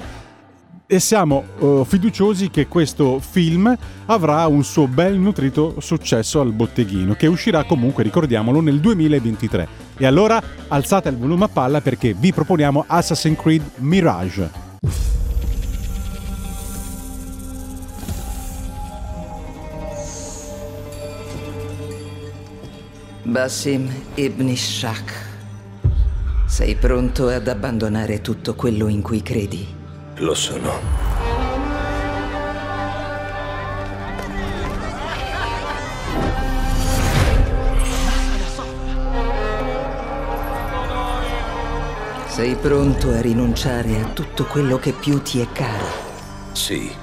e 0.86 1.00
siamo 1.00 1.44
eh, 1.60 1.84
fiduciosi 1.88 2.52
che 2.52 2.68
questo 2.68 3.20
film 3.20 3.76
avrà 4.06 4.46
un 4.46 4.64
suo 4.64 4.88
bel 4.88 5.18
nutrito 5.18 5.80
successo 5.80 6.40
al 6.40 6.52
botteghino, 6.52 7.16
che 7.16 7.26
uscirà 7.26 7.64
comunque, 7.64 8.04
ricordiamolo, 8.04 8.62
nel 8.62 8.80
2023. 8.80 9.68
E 9.98 10.06
allora 10.06 10.40
alzate 10.68 11.10
il 11.10 11.18
volume 11.18 11.46
a 11.46 11.50
palla 11.50 11.82
perché 11.82 12.14
vi 12.14 12.32
proponiamo 12.32 12.84
Assassin's 12.86 13.40
Creed 13.40 13.64
Mirage. 13.78 14.52
Basim 23.26 23.90
ibn 24.16 24.54
Shak, 24.54 25.14
sei 26.46 26.76
pronto 26.76 27.30
ad 27.30 27.48
abbandonare 27.48 28.20
tutto 28.20 28.54
quello 28.54 28.90
in 28.90 29.02
cui 29.02 29.22
credi? 29.22 29.66
Lo 30.16 30.34
sono. 30.34 30.72
Sei 42.28 42.56
pronto 42.56 43.10
a 43.10 43.22
rinunciare 43.22 44.02
a 44.02 44.06
tutto 44.10 44.44
quello 44.44 44.78
che 44.80 44.92
più 44.92 45.22
ti 45.22 45.40
è 45.40 45.48
caro? 45.54 45.86
Sì. 46.52 47.03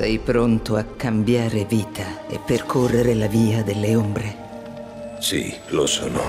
Sei 0.00 0.18
pronto 0.18 0.76
a 0.76 0.84
cambiare 0.96 1.66
vita 1.66 2.26
e 2.26 2.38
percorrere 2.38 3.12
la 3.12 3.26
via 3.26 3.62
delle 3.62 3.94
ombre? 3.94 4.36
Sì, 5.18 5.54
lo 5.66 5.86
sono. 5.86 6.22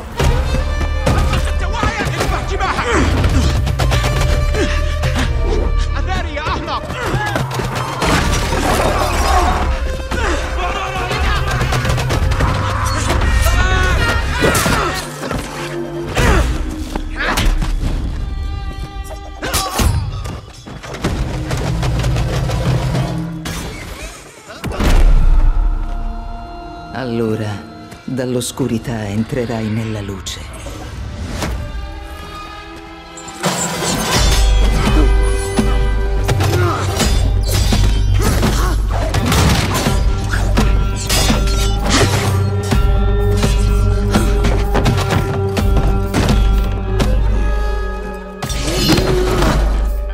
Dall'oscurità 28.24 29.07
entrerai 29.07 29.67
nella 29.67 29.99
luce. 29.99 30.39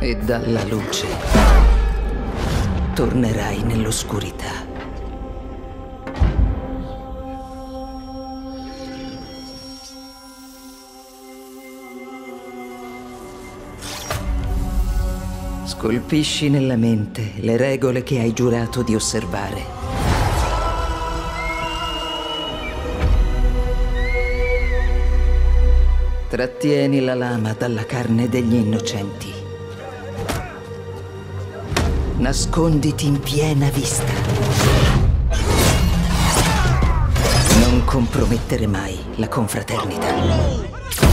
E 0.00 0.16
dalla 0.16 0.64
luce 0.64 1.06
tornerai 2.94 3.62
nell'oscurità. 3.64 4.57
Scolpisci 15.78 16.50
nella 16.50 16.74
mente 16.74 17.34
le 17.36 17.56
regole 17.56 18.02
che 18.02 18.18
hai 18.18 18.32
giurato 18.32 18.82
di 18.82 18.96
osservare. 18.96 19.64
Trattieni 26.28 26.98
la 26.98 27.14
lama 27.14 27.52
dalla 27.52 27.86
carne 27.86 28.28
degli 28.28 28.54
innocenti. 28.54 29.32
Nasconditi 32.16 33.06
in 33.06 33.20
piena 33.20 33.70
vista. 33.70 34.12
Non 37.60 37.84
compromettere 37.84 38.66
mai 38.66 38.98
la 39.14 39.28
confraternita. 39.28 41.07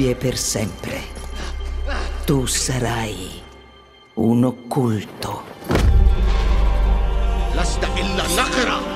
oggi 0.00 0.08
e 0.08 0.14
per 0.14 0.38
sempre, 0.38 1.00
tu 2.24 2.46
sarai 2.46 3.42
un 4.14 4.44
occulto. 4.44 5.44
لست 7.54 7.84
إلا 7.84 8.24
نقرة 8.36 8.89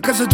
Ehi, 0.00 0.02
a 0.02 0.06
casa 0.06 0.26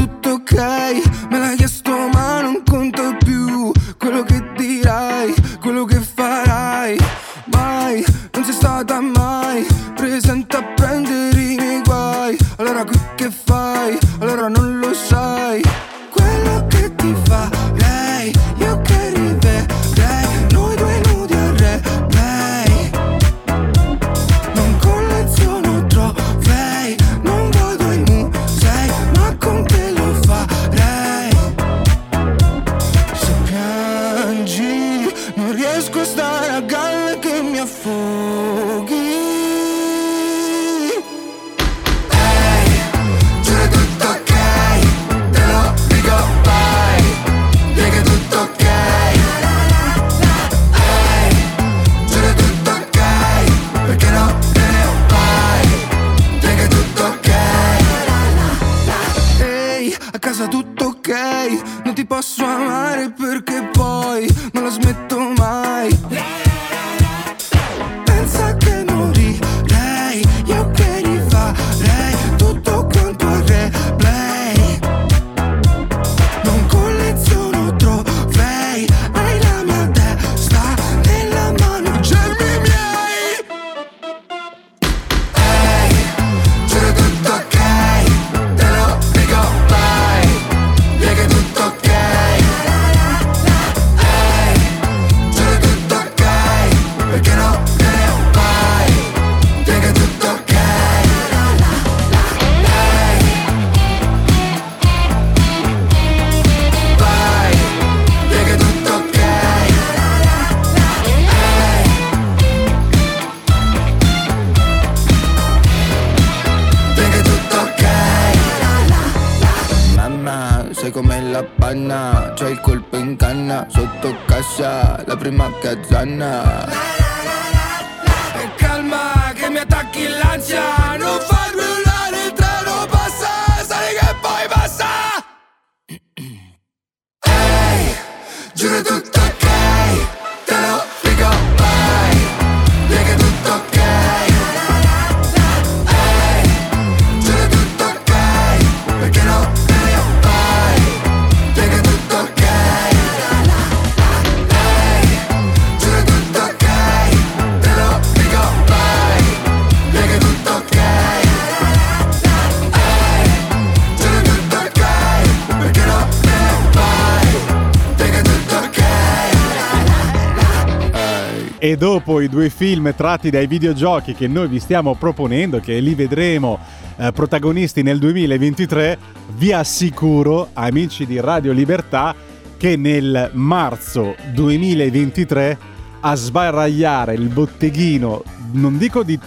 Dopo 171.76 172.22
i 172.22 172.28
due 172.28 172.48
film 172.48 172.94
tratti 172.94 173.28
dai 173.28 173.46
videogiochi 173.46 174.14
che 174.14 174.26
noi 174.26 174.48
vi 174.48 174.60
stiamo 174.60 174.94
proponendo, 174.94 175.60
che 175.60 175.78
li 175.78 175.94
vedremo 175.94 176.58
eh, 176.96 177.12
protagonisti 177.12 177.82
nel 177.82 177.98
2023, 177.98 178.98
vi 179.36 179.52
assicuro, 179.52 180.48
amici 180.54 181.04
di 181.04 181.20
Radio 181.20 181.52
Libertà, 181.52 182.14
che 182.56 182.76
nel 182.76 183.30
marzo 183.34 184.14
2023 184.32 185.58
a 186.00 186.14
sbaragliare 186.14 187.12
il 187.12 187.28
botteghino, 187.28 188.22
non 188.52 188.78
dico 188.78 189.02
di 189.02 189.18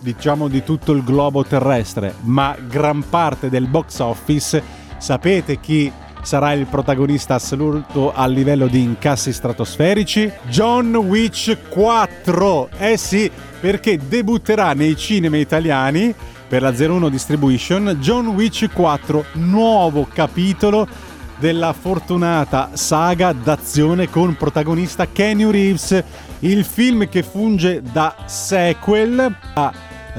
diciamo 0.00 0.48
di 0.48 0.62
tutto 0.62 0.92
il 0.92 1.04
globo 1.04 1.44
terrestre, 1.44 2.14
ma 2.22 2.56
gran 2.66 3.06
parte 3.06 3.50
del 3.50 3.66
box 3.66 3.98
office, 3.98 4.62
sapete 4.96 5.60
chi 5.60 5.92
sarà 6.22 6.52
il 6.52 6.66
protagonista 6.66 7.34
assoluto 7.34 8.12
a 8.12 8.26
livello 8.26 8.66
di 8.66 8.82
incassi 8.82 9.32
stratosferici? 9.32 10.30
John 10.48 10.94
Witch 10.94 11.56
4. 11.68 12.68
Eh 12.78 12.96
sì, 12.96 13.30
perché 13.60 13.98
debutterà 13.98 14.72
nei 14.72 14.96
cinema 14.96 15.36
italiani 15.36 16.14
per 16.48 16.62
la 16.62 16.72
01 16.76 17.08
Distribution 17.08 17.98
John 18.00 18.28
Witch 18.28 18.70
4, 18.72 19.24
nuovo 19.32 20.06
capitolo 20.12 20.88
della 21.38 21.72
fortunata 21.72 22.70
saga 22.72 23.32
d'azione 23.32 24.08
con 24.08 24.34
protagonista 24.34 25.06
Kenny 25.06 25.48
Reeves, 25.50 26.02
il 26.40 26.64
film 26.64 27.08
che 27.08 27.22
funge 27.22 27.82
da 27.82 28.14
sequel 28.26 29.36
a 29.54 29.72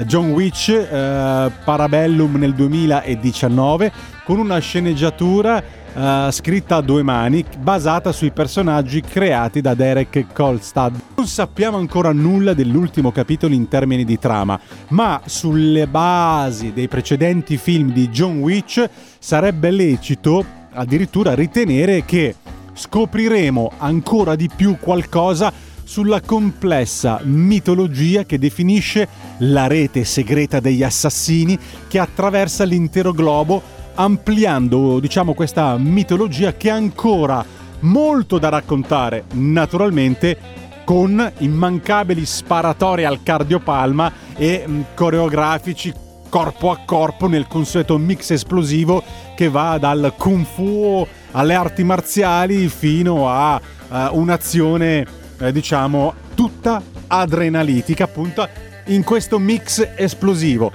John 0.06 0.30
Witch 0.30 0.68
eh, 0.68 1.50
Parabellum 1.64 2.36
nel 2.36 2.54
2019 2.54 3.92
con 4.24 4.38
una 4.38 4.58
sceneggiatura 4.58 5.62
eh, 5.94 6.28
scritta 6.30 6.76
a 6.76 6.80
due 6.80 7.02
mani 7.02 7.44
basata 7.58 8.12
sui 8.12 8.30
personaggi 8.30 9.00
creati 9.00 9.60
da 9.60 9.74
Derek 9.74 10.32
Kolstad. 10.32 10.98
Non 11.16 11.26
sappiamo 11.26 11.76
ancora 11.76 12.12
nulla 12.12 12.54
dell'ultimo 12.54 13.12
capitolo 13.12 13.54
in 13.54 13.68
termini 13.68 14.04
di 14.04 14.18
trama, 14.18 14.58
ma 14.88 15.20
sulle 15.24 15.86
basi 15.86 16.72
dei 16.72 16.88
precedenti 16.88 17.56
film 17.56 17.92
di 17.92 18.08
John 18.08 18.38
Witch 18.38 18.88
sarebbe 19.18 19.70
lecito 19.70 20.44
addirittura 20.72 21.34
ritenere 21.34 22.04
che 22.04 22.34
scopriremo 22.72 23.72
ancora 23.78 24.36
di 24.36 24.48
più 24.54 24.78
qualcosa 24.78 25.52
sulla 25.90 26.20
complessa 26.20 27.20
mitologia 27.24 28.22
che 28.22 28.38
definisce 28.38 29.08
la 29.38 29.66
rete 29.66 30.04
segreta 30.04 30.60
degli 30.60 30.84
assassini 30.84 31.58
che 31.88 31.98
attraversa 31.98 32.62
l'intero 32.62 33.12
globo, 33.12 33.60
ampliando, 33.94 35.00
diciamo, 35.00 35.34
questa 35.34 35.76
mitologia 35.76 36.54
che 36.54 36.70
ha 36.70 36.74
ancora 36.74 37.44
molto 37.80 38.38
da 38.38 38.48
raccontare, 38.48 39.24
naturalmente 39.32 40.58
con 40.84 41.32
immancabili 41.38 42.26
sparatori 42.26 43.04
al 43.04 43.22
cardiopalma 43.22 44.12
e 44.36 44.64
mh, 44.66 44.84
coreografici 44.94 45.92
corpo 46.28 46.70
a 46.70 46.80
corpo 46.84 47.26
nel 47.26 47.46
consueto 47.46 47.98
mix 47.98 48.30
esplosivo 48.30 49.02
che 49.34 49.48
va 49.48 49.78
dal 49.78 50.14
kung 50.16 50.44
fu 50.44 51.06
alle 51.32 51.54
arti 51.54 51.84
marziali 51.84 52.68
fino 52.68 53.28
a 53.28 53.60
eh, 53.60 54.08
un'azione 54.12 55.06
eh, 55.38 55.52
diciamo 55.52 56.14
tutta 56.34 56.82
adrenalitica 57.06 58.04
appunto 58.04 58.48
in 58.86 59.04
questo 59.04 59.38
mix 59.38 59.86
esplosivo. 59.96 60.72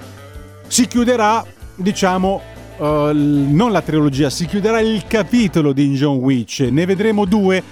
Si 0.66 0.86
chiuderà 0.86 1.44
diciamo 1.74 2.40
l- 2.78 3.48
non 3.50 3.72
la 3.72 3.82
trilogia 3.82 4.30
si 4.30 4.46
chiuderà 4.46 4.80
il 4.80 5.06
capitolo 5.06 5.72
di 5.72 5.88
John 5.94 6.16
Witch 6.16 6.60
ne 6.70 6.86
vedremo 6.86 7.24
due. 7.24 7.62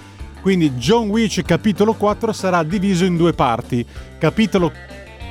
Quindi 0.40 0.72
John 0.72 1.08
Witch 1.08 1.42
capitolo 1.42 1.94
4 1.94 2.32
sarà 2.32 2.62
diviso 2.62 3.04
in 3.04 3.16
due 3.16 3.32
parti. 3.32 3.84
Capitolo 4.18 4.70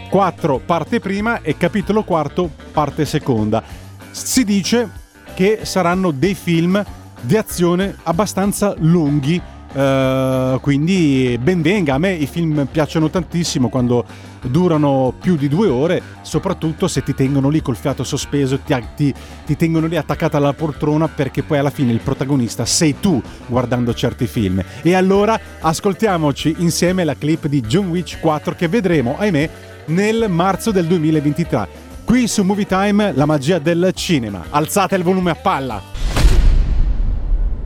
4 0.09 0.59
parte 0.65 0.99
prima 0.99 1.41
e 1.41 1.55
capitolo 1.55 2.03
quarto 2.03 2.49
parte 2.71 3.05
seconda. 3.05 3.63
Si 4.09 4.43
dice 4.43 4.89
che 5.35 5.59
saranno 5.63 6.11
dei 6.11 6.35
film 6.35 6.83
di 7.21 7.37
azione 7.37 7.95
abbastanza 8.03 8.75
lunghi, 8.77 9.41
eh, 9.73 10.57
quindi 10.61 11.37
ben 11.41 11.61
venga, 11.61 11.95
a 11.95 11.97
me 11.97 12.13
i 12.13 12.27
film 12.27 12.67
piacciono 12.71 13.09
tantissimo 13.09 13.69
quando 13.69 14.05
durano 14.41 15.13
più 15.19 15.35
di 15.35 15.47
due 15.47 15.67
ore, 15.67 16.01
soprattutto 16.21 16.87
se 16.87 17.01
ti 17.01 17.13
tengono 17.13 17.49
lì 17.49 17.61
col 17.61 17.75
fiato 17.75 18.03
sospeso, 18.03 18.59
ti, 18.59 18.75
ti- 18.95 19.13
ti 19.45 19.55
tengono 19.55 19.87
lì 19.87 19.95
attaccata 19.95 20.37
alla 20.37 20.53
poltrona 20.53 21.07
perché 21.07 21.43
poi 21.43 21.57
alla 21.57 21.69
fine 21.69 21.91
il 21.91 21.99
protagonista 21.99 22.65
sei 22.65 22.99
tu 22.99 23.21
guardando 23.47 23.93
certi 23.93 24.27
film. 24.27 24.61
E 24.81 24.93
allora 24.93 25.39
ascoltiamoci 25.59 26.55
insieme 26.59 27.03
la 27.03 27.15
clip 27.15 27.47
di 27.47 27.61
John 27.61 27.87
Witch 27.87 28.19
4 28.19 28.53
che 28.55 28.67
vedremo, 28.67 29.17
ahimè, 29.17 29.49
nel 29.85 30.25
marzo 30.29 30.71
del 30.71 30.85
2023. 30.85 31.91
Qui 32.03 32.27
su 32.27 32.43
Movie 32.43 32.65
Time 32.65 33.13
la 33.13 33.25
magia 33.25 33.59
del 33.59 33.91
cinema. 33.93 34.43
Alzate 34.49 34.95
il 34.95 35.03
volume 35.03 35.31
a 35.31 35.35
palla. 35.35 35.81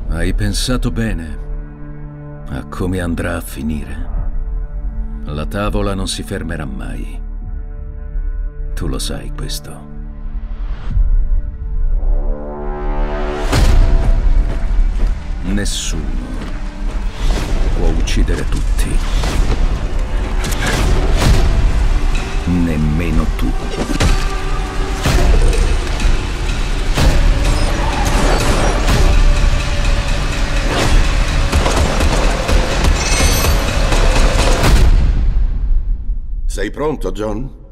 Hai 0.10 0.34
pensato 0.34 0.90
bene 0.92 1.46
a 2.50 2.64
come 2.66 3.02
andrà 3.02 3.36
a 3.36 3.42
finire. 3.42 4.16
La 5.26 5.46
tavola 5.46 5.94
non 5.94 6.08
si 6.08 6.24
fermerà 6.24 6.66
mai. 6.66 7.20
Tu 8.74 8.88
lo 8.88 9.00
sai 9.00 9.32
questo. 9.36 9.96
Nessuno 15.44 16.26
può 17.78 17.88
uccidere 17.90 18.46
tutti. 18.48 18.98
Nemmeno 22.46 23.26
tu. 23.36 24.37
Sei 36.58 36.72
pronto, 36.72 37.12
John? 37.12 37.67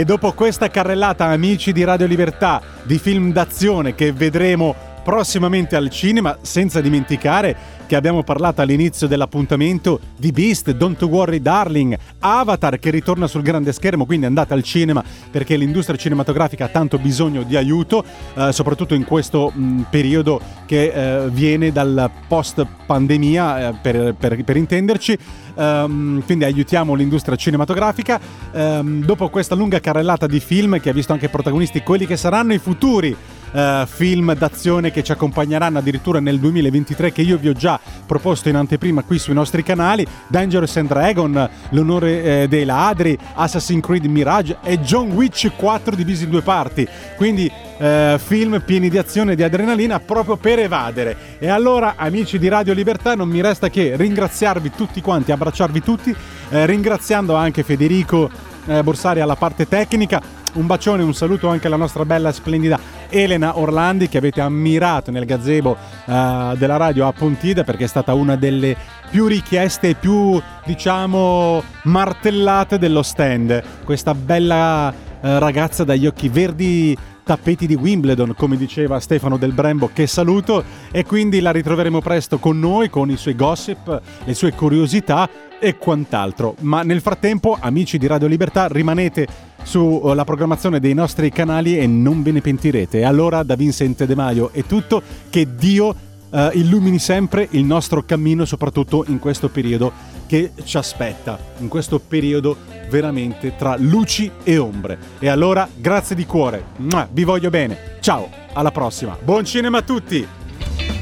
E 0.00 0.04
dopo 0.06 0.32
questa 0.32 0.70
carrellata, 0.70 1.26
amici 1.26 1.74
di 1.74 1.84
Radio 1.84 2.06
Libertà, 2.06 2.62
di 2.84 2.96
film 2.98 3.32
d'azione 3.32 3.94
che 3.94 4.12
vedremo 4.12 4.74
prossimamente 5.04 5.76
al 5.76 5.90
cinema, 5.90 6.38
senza 6.40 6.80
dimenticare 6.80 7.54
che 7.90 7.96
abbiamo 7.96 8.22
parlato 8.22 8.60
all'inizio 8.60 9.08
dell'appuntamento 9.08 9.98
di 10.16 10.30
Beast, 10.30 10.70
Don't 10.70 11.02
Worry 11.02 11.42
Darling, 11.42 11.98
Avatar 12.20 12.78
che 12.78 12.88
ritorna 12.88 13.26
sul 13.26 13.42
grande 13.42 13.72
schermo, 13.72 14.06
quindi 14.06 14.26
andate 14.26 14.54
al 14.54 14.62
cinema 14.62 15.02
perché 15.28 15.56
l'industria 15.56 15.96
cinematografica 15.96 16.66
ha 16.66 16.68
tanto 16.68 16.98
bisogno 16.98 17.42
di 17.42 17.56
aiuto, 17.56 18.04
eh, 18.34 18.52
soprattutto 18.52 18.94
in 18.94 19.04
questo 19.04 19.50
mh, 19.52 19.86
periodo 19.90 20.40
che 20.66 20.92
eh, 21.24 21.30
viene 21.30 21.72
dal 21.72 22.08
post 22.28 22.64
pandemia, 22.86 23.70
eh, 23.70 23.74
per, 23.82 24.14
per- 24.14 24.44
per 24.44 24.56
intenderci. 24.56 25.18
Ehm, 25.56 26.22
quindi 26.24 26.44
aiutiamo 26.44 26.94
l'industria 26.94 27.34
cinematografica. 27.34 28.20
Ehm, 28.52 29.04
dopo 29.04 29.28
questa 29.30 29.56
lunga 29.56 29.80
carrellata 29.80 30.28
di 30.28 30.38
film 30.38 30.78
che 30.78 30.90
ha 30.90 30.92
visto 30.92 31.12
anche 31.12 31.28
protagonisti 31.28 31.82
quelli 31.82 32.06
che 32.06 32.16
saranno 32.16 32.52
i 32.52 32.58
futuri 32.58 33.16
eh, 33.52 33.84
film 33.86 34.34
d'azione 34.34 34.90
che 34.90 35.02
ci 35.02 35.12
accompagneranno 35.12 35.78
addirittura 35.78 36.20
nel 36.20 36.38
2023 36.38 37.12
che 37.12 37.22
io 37.22 37.36
vi 37.36 37.48
ho 37.48 37.52
già 37.52 37.78
proposto 38.06 38.48
in 38.48 38.56
anteprima 38.56 39.02
qui 39.02 39.18
sui 39.18 39.34
nostri 39.34 39.62
canali. 39.62 40.06
Dangerous 40.28 40.76
and 40.76 40.88
Dragon, 40.88 41.50
L'onore 41.70 42.22
eh, 42.42 42.48
dei 42.48 42.64
ladri, 42.64 43.18
Assassin's 43.34 43.84
Creed 43.84 44.04
Mirage 44.06 44.58
e 44.62 44.80
John 44.80 45.10
Wick 45.12 45.56
4 45.56 45.94
divisi 45.94 46.24
in 46.24 46.30
due 46.30 46.42
parti. 46.42 46.86
Quindi 47.16 47.50
eh, 47.78 48.20
film 48.22 48.62
pieni 48.64 48.88
di 48.90 48.98
azione 48.98 49.32
e 49.32 49.36
di 49.36 49.42
adrenalina 49.42 50.00
proprio 50.00 50.36
per 50.36 50.58
evadere. 50.58 51.16
E 51.38 51.48
allora 51.48 51.94
amici 51.96 52.38
di 52.38 52.48
Radio 52.48 52.72
Libertà 52.72 53.14
non 53.14 53.28
mi 53.28 53.40
resta 53.40 53.68
che 53.68 53.96
ringraziarvi 53.96 54.72
tutti 54.76 55.00
quanti 55.00 55.32
abbracciarvi 55.32 55.82
tutti 55.82 56.14
eh, 56.50 56.66
ringraziando 56.66 57.34
anche 57.34 57.62
Federico 57.62 58.48
eh, 58.66 58.82
Borsari 58.82 59.20
alla 59.20 59.36
parte 59.36 59.66
tecnica 59.66 60.38
un 60.54 60.66
bacione, 60.66 61.02
un 61.02 61.14
saluto 61.14 61.48
anche 61.48 61.68
alla 61.68 61.76
nostra 61.76 62.04
bella 62.04 62.30
e 62.30 62.32
splendida 62.32 62.78
Elena 63.08 63.58
Orlandi 63.58 64.08
che 64.08 64.18
avete 64.18 64.40
ammirato 64.40 65.10
nel 65.10 65.24
gazebo 65.24 65.76
eh, 66.06 66.54
della 66.56 66.76
radio 66.76 67.06
a 67.06 67.12
Pontida 67.12 67.62
perché 67.64 67.84
è 67.84 67.88
stata 67.88 68.14
una 68.14 68.36
delle 68.36 68.76
più 69.10 69.26
richieste 69.26 69.90
e 69.90 69.94
più 69.94 70.40
diciamo 70.64 71.62
martellate 71.84 72.78
dello 72.78 73.02
stand. 73.02 73.62
Questa 73.84 74.14
bella 74.14 74.92
eh, 74.92 75.38
ragazza 75.38 75.84
dagli 75.84 76.06
occhi 76.06 76.28
verdi 76.28 76.96
tappeti 77.30 77.68
di 77.68 77.76
Wimbledon, 77.76 78.34
come 78.36 78.56
diceva 78.56 78.98
Stefano 78.98 79.36
Del 79.36 79.52
Brembo, 79.52 79.88
che 79.92 80.08
saluto, 80.08 80.64
e 80.90 81.04
quindi 81.04 81.38
la 81.38 81.52
ritroveremo 81.52 82.00
presto 82.00 82.38
con 82.38 82.58
noi, 82.58 82.90
con 82.90 83.08
i 83.08 83.16
suoi 83.16 83.36
gossip, 83.36 84.02
le 84.24 84.34
sue 84.34 84.52
curiosità 84.52 85.30
e 85.60 85.78
quant'altro. 85.78 86.56
Ma 86.62 86.82
nel 86.82 87.00
frattempo, 87.00 87.56
amici 87.60 87.98
di 87.98 88.08
Radio 88.08 88.26
Libertà, 88.26 88.66
rimanete 88.66 89.28
sulla 89.62 90.24
programmazione 90.24 90.80
dei 90.80 90.92
nostri 90.92 91.30
canali 91.30 91.78
e 91.78 91.86
non 91.86 92.24
ve 92.24 92.32
ne 92.32 92.40
pentirete. 92.40 93.04
Allora, 93.04 93.44
da 93.44 93.54
Vincent 93.54 94.04
De 94.06 94.14
Maio 94.16 94.50
è 94.52 94.64
tutto, 94.64 95.00
che 95.30 95.54
Dio 95.54 95.94
eh, 96.30 96.50
illumini 96.54 96.98
sempre 96.98 97.46
il 97.52 97.62
nostro 97.62 98.02
cammino, 98.02 98.44
soprattutto 98.44 99.04
in 99.06 99.20
questo 99.20 99.48
periodo 99.48 99.92
che 100.30 100.52
ci 100.62 100.76
aspetta, 100.76 101.36
in 101.58 101.66
questo 101.66 101.98
periodo 101.98 102.56
veramente 102.88 103.56
tra 103.56 103.74
luci 103.76 104.30
e 104.44 104.58
ombre. 104.58 104.96
E 105.18 105.28
allora, 105.28 105.68
grazie 105.74 106.14
di 106.14 106.24
cuore, 106.24 106.66
vi 107.10 107.24
voglio 107.24 107.50
bene, 107.50 107.96
ciao, 107.98 108.30
alla 108.52 108.70
prossima, 108.70 109.18
buon 109.20 109.44
cinema 109.44 109.78
a 109.78 109.82
tutti! 109.82 110.24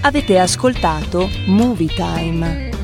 Avete 0.01 0.39
ascoltato 0.39 1.29
Movie 1.45 1.89
Time. 1.89 2.78